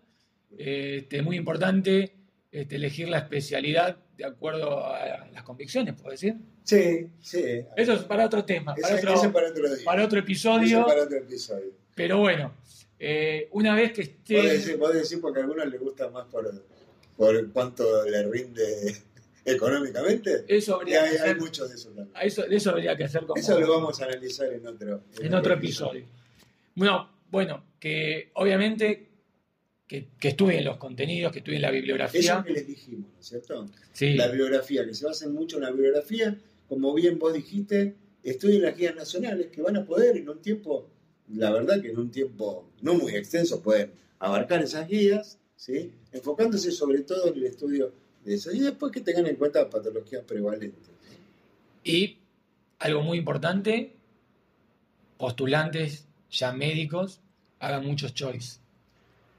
eh, 0.59 0.99
este, 1.03 1.23
muy 1.23 1.37
importante 1.37 2.15
este, 2.51 2.77
elegir 2.77 3.09
la 3.09 3.19
especialidad 3.19 3.97
de 4.17 4.25
acuerdo 4.27 4.85
a 4.85 5.27
las 5.33 5.43
convicciones, 5.43 5.95
¿puedo 5.95 6.11
decir? 6.11 6.37
Sí, 6.65 7.09
sí. 7.21 7.43
Eso 7.77 7.95
es 7.95 8.03
para 8.05 8.27
otro 8.27 8.45
tema, 8.45 8.75
para 8.75 8.95
Ese- 8.95 8.99
otro, 9.07 9.15
ese 9.15 9.29
para 9.31 9.49
otro 9.49 9.65
para 9.85 10.05
otro 10.05 10.19
episodio, 10.21 10.85
para 10.87 11.03
otro 11.05 11.17
episodio. 11.19 11.73
pero 11.95 12.19
bueno, 12.19 12.53
eh, 12.99 13.49
una 13.53 13.75
vez 13.75 13.93
que 13.93 14.03
Vos 14.03 14.11
esté... 14.11 14.43
decís, 14.43 14.79
vos 14.79 14.93
decís 14.95 15.19
porque 15.21 15.41
a 15.41 15.43
algunos 15.43 15.67
les 15.67 15.81
gusta 15.81 16.09
más 16.11 16.27
por, 16.27 16.45
por 17.23 17.53
cuánto 17.53 18.05
le 18.05 18.25
rinde 18.25 18.97
económicamente. 19.45 20.45
Eso 20.49 20.75
habría 20.75 21.05
hay, 21.05 21.11
que 21.11 21.19
hay 21.19 21.23
hacer, 21.31 21.39
mucho 21.41 21.69
de 21.69 21.77
eso 21.77 21.91
también. 21.91 22.11
a 22.15 22.23
eso, 22.25 22.43
de 22.43 22.57
eso 22.57 22.71
habría 22.71 22.97
que 22.97 23.05
hacer 23.05 23.21
como... 23.21 23.37
Eso 23.37 23.61
lo 23.61 23.71
vamos 23.71 24.01
a 24.01 24.07
analizar 24.07 24.53
en 24.53 24.67
otro, 24.67 25.05
en 25.21 25.33
otro 25.33 25.55
episodio. 25.55 26.05
Bueno, 26.75 27.09
bueno, 27.31 27.63
que 27.79 28.33
obviamente 28.35 29.09
que, 29.87 30.09
que 30.19 30.29
estudien 30.31 30.65
los 30.65 30.79
contenidos, 30.79 31.31
que 31.31 31.39
estudien 31.39 31.63
la 31.63 31.69
Eso 31.69 31.77
bibliografía. 31.77 32.43
que 32.45 32.55
les 32.55 32.67
dijimos, 32.67 33.13
¿no 33.15 33.21
es 33.21 33.27
cierto? 33.29 33.71
Sí, 33.93 34.15
La 34.15 34.27
bibliografía, 34.27 34.85
que 34.85 34.93
se 34.93 35.07
basen 35.07 35.33
mucho 35.33 35.59
en 35.59 35.63
la 35.63 35.71
bibliografía, 35.71 36.37
como 36.69 36.93
bien 36.93 37.21
vos 37.21 37.33
dijiste, 37.33 37.95
estudien 38.25 38.63
las 38.63 38.77
guías 38.77 38.97
nacionales 38.97 39.47
que 39.47 39.63
van 39.63 39.77
a 39.77 39.85
poder 39.85 40.17
en 40.17 40.29
un 40.29 40.43
tiempo, 40.43 40.91
la 41.29 41.53
verdad 41.53 41.81
que 41.81 41.91
en 41.91 42.01
un 42.01 42.11
tiempo 42.11 42.69
no 42.81 42.95
muy 42.95 43.15
extenso 43.15 43.63
pueden 43.63 43.93
abarcar 44.19 44.61
esas 44.61 44.89
guías, 44.89 45.39
¿sí? 45.55 45.93
Enfocándose 46.13 46.71
sobre 46.73 47.01
todo 47.03 47.27
en 47.29 47.35
el 47.37 47.45
estudio 47.45 47.93
de 48.25 48.35
eso. 48.35 48.53
Y 48.53 48.61
después 48.61 48.93
que 48.93 49.01
tengan 49.01 49.27
en 49.27 49.37
cuenta 49.37 49.69
patologías 49.69 50.23
prevalentes. 50.25 50.91
y 51.85 52.19
algo 52.79 53.03
muy 53.03 53.19
importante, 53.19 53.97
postulantes 55.19 56.07
ya 56.31 56.53
médicos, 56.53 57.21
hagan 57.61 57.85
muchos 57.87 58.15
choice. 58.15 58.59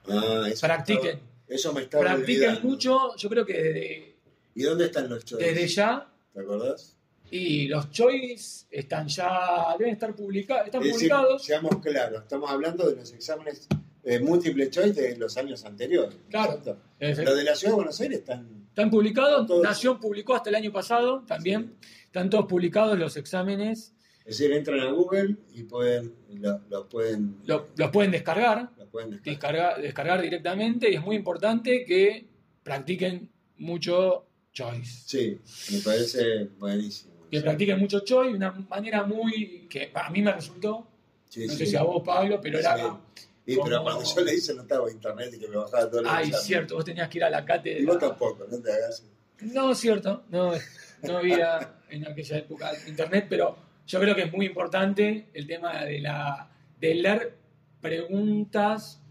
Ah, 0.08 0.46
eso 0.48 0.66
me 0.68 0.74
Practiquen. 0.74 1.06
estaba- 1.08 1.30
Eso 1.48 1.74
me 1.74 1.82
estaba 1.82 2.04
Practiquen 2.04 2.36
olvidando. 2.50 2.68
mucho, 2.70 3.16
yo 3.18 3.30
creo 3.30 3.46
que 3.46 3.54
desde, 3.62 4.16
¿Y 4.56 4.64
dónde 4.64 4.86
están 4.86 5.10
los 5.10 5.24
choices? 5.26 5.48
desde 5.56 5.68
ya, 5.68 6.10
¿Te 6.34 6.40
acordás? 6.40 6.96
y 7.32 7.68
los 7.68 7.92
choice 7.92 8.66
están 8.72 9.08
ya, 9.08 9.76
deben 9.78 9.94
estar 9.94 10.16
publicados, 10.16 10.66
están 10.68 10.82
Es 10.82 10.94
decir, 10.94 11.10
publicados. 11.10 11.44
seamos 11.44 11.76
claros, 11.82 12.24
estamos 12.24 12.50
hablando 12.50 12.90
de 12.90 12.96
los 12.96 13.12
exámenes 13.12 13.68
eh, 14.04 14.20
múltiple 14.20 14.70
choice 14.70 14.94
de 15.02 15.18
los 15.18 15.36
años 15.38 15.64
anteriores. 15.66 16.16
¿no 16.16 16.22
es 16.22 16.30
Claro. 16.30 16.78
decir, 17.00 17.24
Los 17.26 17.36
de 17.38 17.44
la 17.44 17.56
Ciudad 17.56 17.72
de 17.72 17.76
Buenos 17.76 18.02
Aires 18.02 18.20
están 18.20 18.66
Están 18.70 18.90
publicados, 18.90 19.48
Todos. 19.48 19.64
Nación 19.64 20.00
publicó 20.00 20.36
hasta 20.36 20.50
el 20.50 20.56
año 20.56 20.72
pasado 20.72 21.24
también, 21.28 21.76
están 22.06 22.30
todos 22.30 22.46
publicados 22.46 22.98
los 22.98 23.16
exámenes, 23.18 23.94
Es 24.26 24.38
decir, 24.38 24.52
entran 24.54 24.80
a 24.80 24.90
Google 24.92 25.36
y 25.54 25.64
pueden, 25.64 26.14
lo, 26.40 26.60
lo 26.70 26.88
pueden, 26.90 27.38
lo- 27.46 27.68
los 27.76 27.92
pueden 27.92 28.12
descargar, 28.12 28.72
lo 28.78 28.88
pueden 28.90 29.12
descargar. 29.12 29.34
descargar, 29.34 29.82
descargar 29.82 30.22
directamente 30.22 30.90
y 30.92 30.96
es 30.96 31.02
muy 31.02 31.16
importante 31.16 31.86
que 31.86 32.26
practiquen 32.64 33.30
mucho 33.58 34.26
choice. 34.54 35.04
Sí, 35.06 35.40
me 35.76 35.80
parece 35.82 36.46
buenísimo. 36.58 37.14
Que 37.30 37.42
practiquen 37.42 37.80
mucho 37.80 38.00
choice 38.02 38.30
de 38.32 38.36
una 38.38 38.52
manera 38.52 39.04
muy 39.04 39.68
que 39.70 39.92
a 39.94 40.10
mí 40.10 40.22
me 40.22 40.32
resultó, 40.32 40.88
Sí, 41.30 41.48
no 41.48 41.54
sé 41.54 41.66
si 41.66 41.76
a 41.76 41.82
vos 41.84 42.04
Pablo, 42.06 42.40
pero 42.42 42.60
era... 42.60 43.00
Pero 43.46 43.84
cuando 43.84 44.04
yo 44.04 44.22
le 44.22 44.34
hice 44.36 44.54
no 44.54 44.62
estaba 44.62 44.90
internet 44.92 45.34
y 45.36 45.40
que 45.40 45.48
me 45.48 45.58
bajaba 45.58 45.90
todo 45.90 46.00
el 46.02 46.08
Ay, 46.08 46.28
examen. 46.28 46.46
cierto, 46.46 46.76
vos 46.76 46.86
tenías 46.86 47.10
que 47.10 47.18
ir 47.18 47.24
a 47.26 47.30
la 47.30 47.40
Y 47.40 47.42
vos 47.42 47.48
cátedra. 47.48 48.00
tampoco, 48.00 48.48
no 48.50 48.60
te 48.62 48.72
hagas. 48.72 49.04
No, 49.42 49.76
cierto, 49.76 50.24
no, 50.30 50.54
no 51.02 51.18
había 51.18 51.76
en 51.90 52.08
aquella 52.08 52.38
época 52.38 52.72
internet, 52.88 53.26
pero 53.30 53.58
yo 53.86 54.00
creo 54.00 54.16
que 54.16 54.24
es 54.24 54.32
muy 54.32 54.46
importante 54.46 55.28
el 55.34 55.46
tema 55.46 55.84
de, 55.84 56.00
la, 56.00 56.50
de 56.80 56.96
leer 56.96 57.36
preguntas 57.82 59.02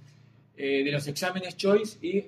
eh, 0.57 0.83
de 0.85 0.91
los 0.93 1.07
exámenes 1.07 1.57
choice 1.57 1.99
y, 2.05 2.25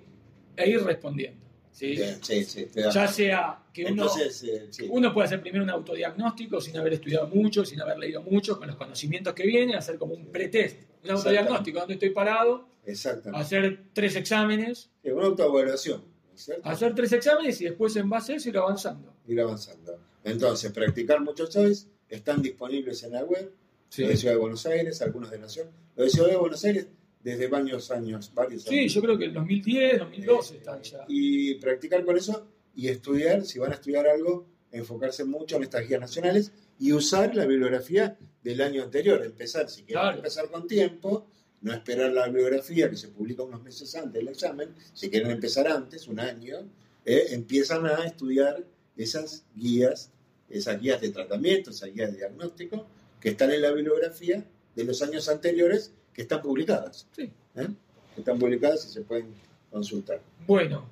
e 0.56 0.68
ir 0.68 0.82
respondiendo. 0.84 1.40
¿sí? 1.72 1.88
Bien, 1.96 2.18
Sí, 2.22 2.44
sí, 2.44 2.68
Ya 2.74 3.08
sea 3.08 3.58
que 3.72 3.82
uno, 3.84 3.90
Entonces, 4.04 4.44
eh, 4.44 4.86
uno 4.90 5.12
puede 5.14 5.26
hacer 5.26 5.40
primero 5.40 5.64
un 5.64 5.70
autodiagnóstico 5.70 6.60
sin 6.60 6.76
haber 6.76 6.92
estudiado 6.94 7.26
mucho, 7.28 7.64
sin 7.64 7.80
haber 7.80 7.98
leído 7.98 8.22
mucho, 8.22 8.58
con 8.58 8.68
los 8.68 8.76
conocimientos 8.76 9.32
que 9.34 9.44
vienen, 9.46 9.76
hacer 9.76 9.96
como 9.98 10.14
un 10.14 10.26
pretest, 10.26 10.82
un 11.04 11.10
autodiagnóstico, 11.18 11.78
donde 11.80 11.94
estoy 11.94 12.10
parado, 12.10 12.68
Exactamente. 12.86 13.40
hacer 13.44 13.84
tres 13.92 14.16
exámenes, 14.16 14.90
Es 15.02 15.12
una 15.12 15.26
autoevaluación, 15.26 16.00
¿no 16.00 16.34
es 16.34 16.44
cierto? 16.44 16.68
hacer 16.68 16.94
tres 16.94 17.12
exámenes 17.12 17.60
y 17.60 17.64
después 17.64 17.94
en 17.96 18.08
base 18.10 18.32
a 18.32 18.36
eso 18.36 18.48
ir 18.48 18.58
avanzando. 18.58 19.14
Ir 19.26 19.40
avanzando. 19.40 19.98
Entonces, 20.24 20.72
practicar 20.72 21.20
muchos 21.20 21.50
choice 21.50 21.86
están 22.08 22.40
disponibles 22.42 23.02
en 23.02 23.12
la 23.12 23.24
web. 23.24 23.52
Sí. 23.90 24.04
De 24.04 24.16
Ciudad 24.16 24.34
de 24.34 24.40
Buenos 24.40 24.64
Aires, 24.66 25.00
algunos 25.02 25.30
de 25.30 25.38
Nación. 25.38 25.68
Los 25.94 26.06
de 26.06 26.10
Ciudad 26.10 26.28
de 26.30 26.36
Buenos 26.36 26.64
Aires 26.64 26.88
desde 27.22 27.46
varios 27.46 27.90
años, 27.90 28.30
varios 28.34 28.62
Sí, 28.64 28.78
años. 28.80 28.92
yo 28.92 29.00
creo 29.02 29.16
que 29.18 29.26
en 29.26 29.34
2010, 29.34 29.98
2012 30.00 30.54
Eh, 30.54 30.56
están 30.58 30.82
ya. 30.82 31.04
Y 31.08 31.54
practicar 31.56 32.04
con 32.04 32.16
eso 32.16 32.46
y 32.74 32.88
estudiar, 32.88 33.44
si 33.44 33.58
van 33.58 33.70
a 33.70 33.74
estudiar 33.76 34.06
algo, 34.08 34.46
enfocarse 34.72 35.24
mucho 35.24 35.56
en 35.56 35.62
estas 35.62 35.86
guías 35.86 36.00
nacionales 36.00 36.52
y 36.78 36.92
usar 36.92 37.34
la 37.34 37.46
bibliografía 37.46 38.16
del 38.42 38.60
año 38.60 38.82
anterior. 38.82 39.24
Empezar, 39.24 39.68
si 39.70 39.82
quieren 39.84 40.02
Claro. 40.02 40.16
empezar 40.18 40.50
con 40.50 40.66
tiempo, 40.66 41.26
no 41.62 41.72
esperar 41.72 42.12
la 42.12 42.26
bibliografía 42.26 42.90
que 42.90 42.96
se 42.96 43.08
publica 43.08 43.42
unos 43.42 43.62
meses 43.62 43.94
antes 43.94 44.12
del 44.14 44.28
examen. 44.28 44.74
Si 44.92 45.08
quieren 45.08 45.30
empezar 45.30 45.66
antes, 45.68 46.06
un 46.08 46.20
año, 46.20 46.58
eh, 47.06 47.26
empiezan 47.30 47.87
a 47.87 48.04
estudiar 48.04 48.62
esas 48.96 49.44
guías, 49.54 50.10
esas 50.50 50.80
guías 50.80 51.00
de 51.00 51.10
tratamiento, 51.10 51.70
esas 51.70 51.92
guías 51.92 52.10
de 52.12 52.18
diagnóstico 52.18 52.87
que 53.20 53.30
están 53.30 53.50
en 53.50 53.62
la 53.62 53.70
bibliografía 53.70 54.44
de 54.76 54.84
los 54.84 55.00
años 55.02 55.28
anteriores 55.28 55.92
que 56.12 56.22
están 56.22 56.42
publicadas. 56.42 57.06
Sí. 57.16 57.31
¿eh? 57.56 57.68
Que 58.14 58.20
están 58.20 58.38
publicadas 58.38 58.85
y 58.85 58.88
se 58.92 59.00
pueden 59.00 59.29
consultar. 59.70 60.20
Bueno, 60.46 60.87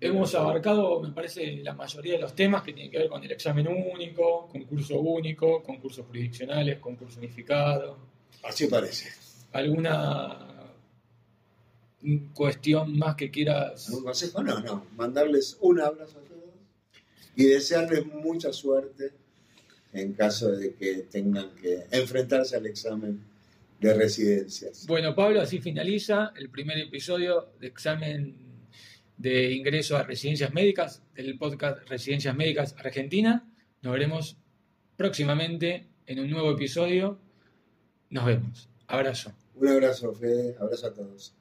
hemos 0.00 0.34
abarcado, 0.34 1.00
me 1.00 1.10
parece, 1.10 1.56
la 1.56 1.74
mayoría 1.74 2.14
de 2.14 2.20
los 2.20 2.34
temas 2.34 2.62
que 2.62 2.72
tienen 2.72 2.90
que 2.90 2.98
ver 2.98 3.08
con 3.08 3.22
el 3.22 3.30
examen 3.30 3.66
único, 3.68 4.48
concurso 4.48 5.00
único, 5.00 5.62
concursos 5.62 6.06
jurisdiccionales, 6.06 6.78
concurso 6.78 7.18
unificado. 7.18 7.98
Así 8.42 8.66
parece. 8.66 9.08
¿Alguna 9.52 10.46
cuestión 12.32 12.96
más 12.96 13.16
que 13.16 13.30
quieras? 13.30 13.88
¿Algún 13.88 14.04
consejo? 14.04 14.42
No, 14.42 14.60
no. 14.60 14.86
Mandarles 14.96 15.56
un 15.60 15.80
abrazo 15.80 16.18
a 16.18 16.22
todos 16.22 16.38
y 17.34 17.44
desearles 17.44 18.06
mucha 18.06 18.52
suerte 18.52 19.12
en 19.92 20.12
caso 20.12 20.50
de 20.52 20.74
que 20.74 20.94
tengan 21.10 21.50
que 21.56 21.86
enfrentarse 21.90 22.56
al 22.56 22.66
examen 22.66 23.20
de 23.80 23.94
residencias. 23.94 24.86
Bueno, 24.86 25.14
Pablo, 25.14 25.40
así 25.40 25.60
finaliza 25.60 26.32
el 26.36 26.50
primer 26.50 26.78
episodio 26.78 27.48
de 27.60 27.68
examen 27.68 28.47
de 29.18 29.52
ingreso 29.52 29.96
a 29.96 30.04
residencias 30.04 30.52
médicas 30.52 31.02
del 31.14 31.36
podcast 31.36 31.86
Residencias 31.88 32.34
Médicas 32.34 32.74
Argentina. 32.78 33.46
Nos 33.82 33.92
veremos 33.92 34.36
próximamente 34.96 35.86
en 36.06 36.20
un 36.20 36.30
nuevo 36.30 36.52
episodio. 36.52 37.18
Nos 38.10 38.24
vemos. 38.24 38.68
Abrazo. 38.86 39.32
Un 39.54 39.68
abrazo, 39.68 40.14
Fede. 40.14 40.56
Abrazo 40.58 40.86
a 40.86 40.94
todos. 40.94 41.34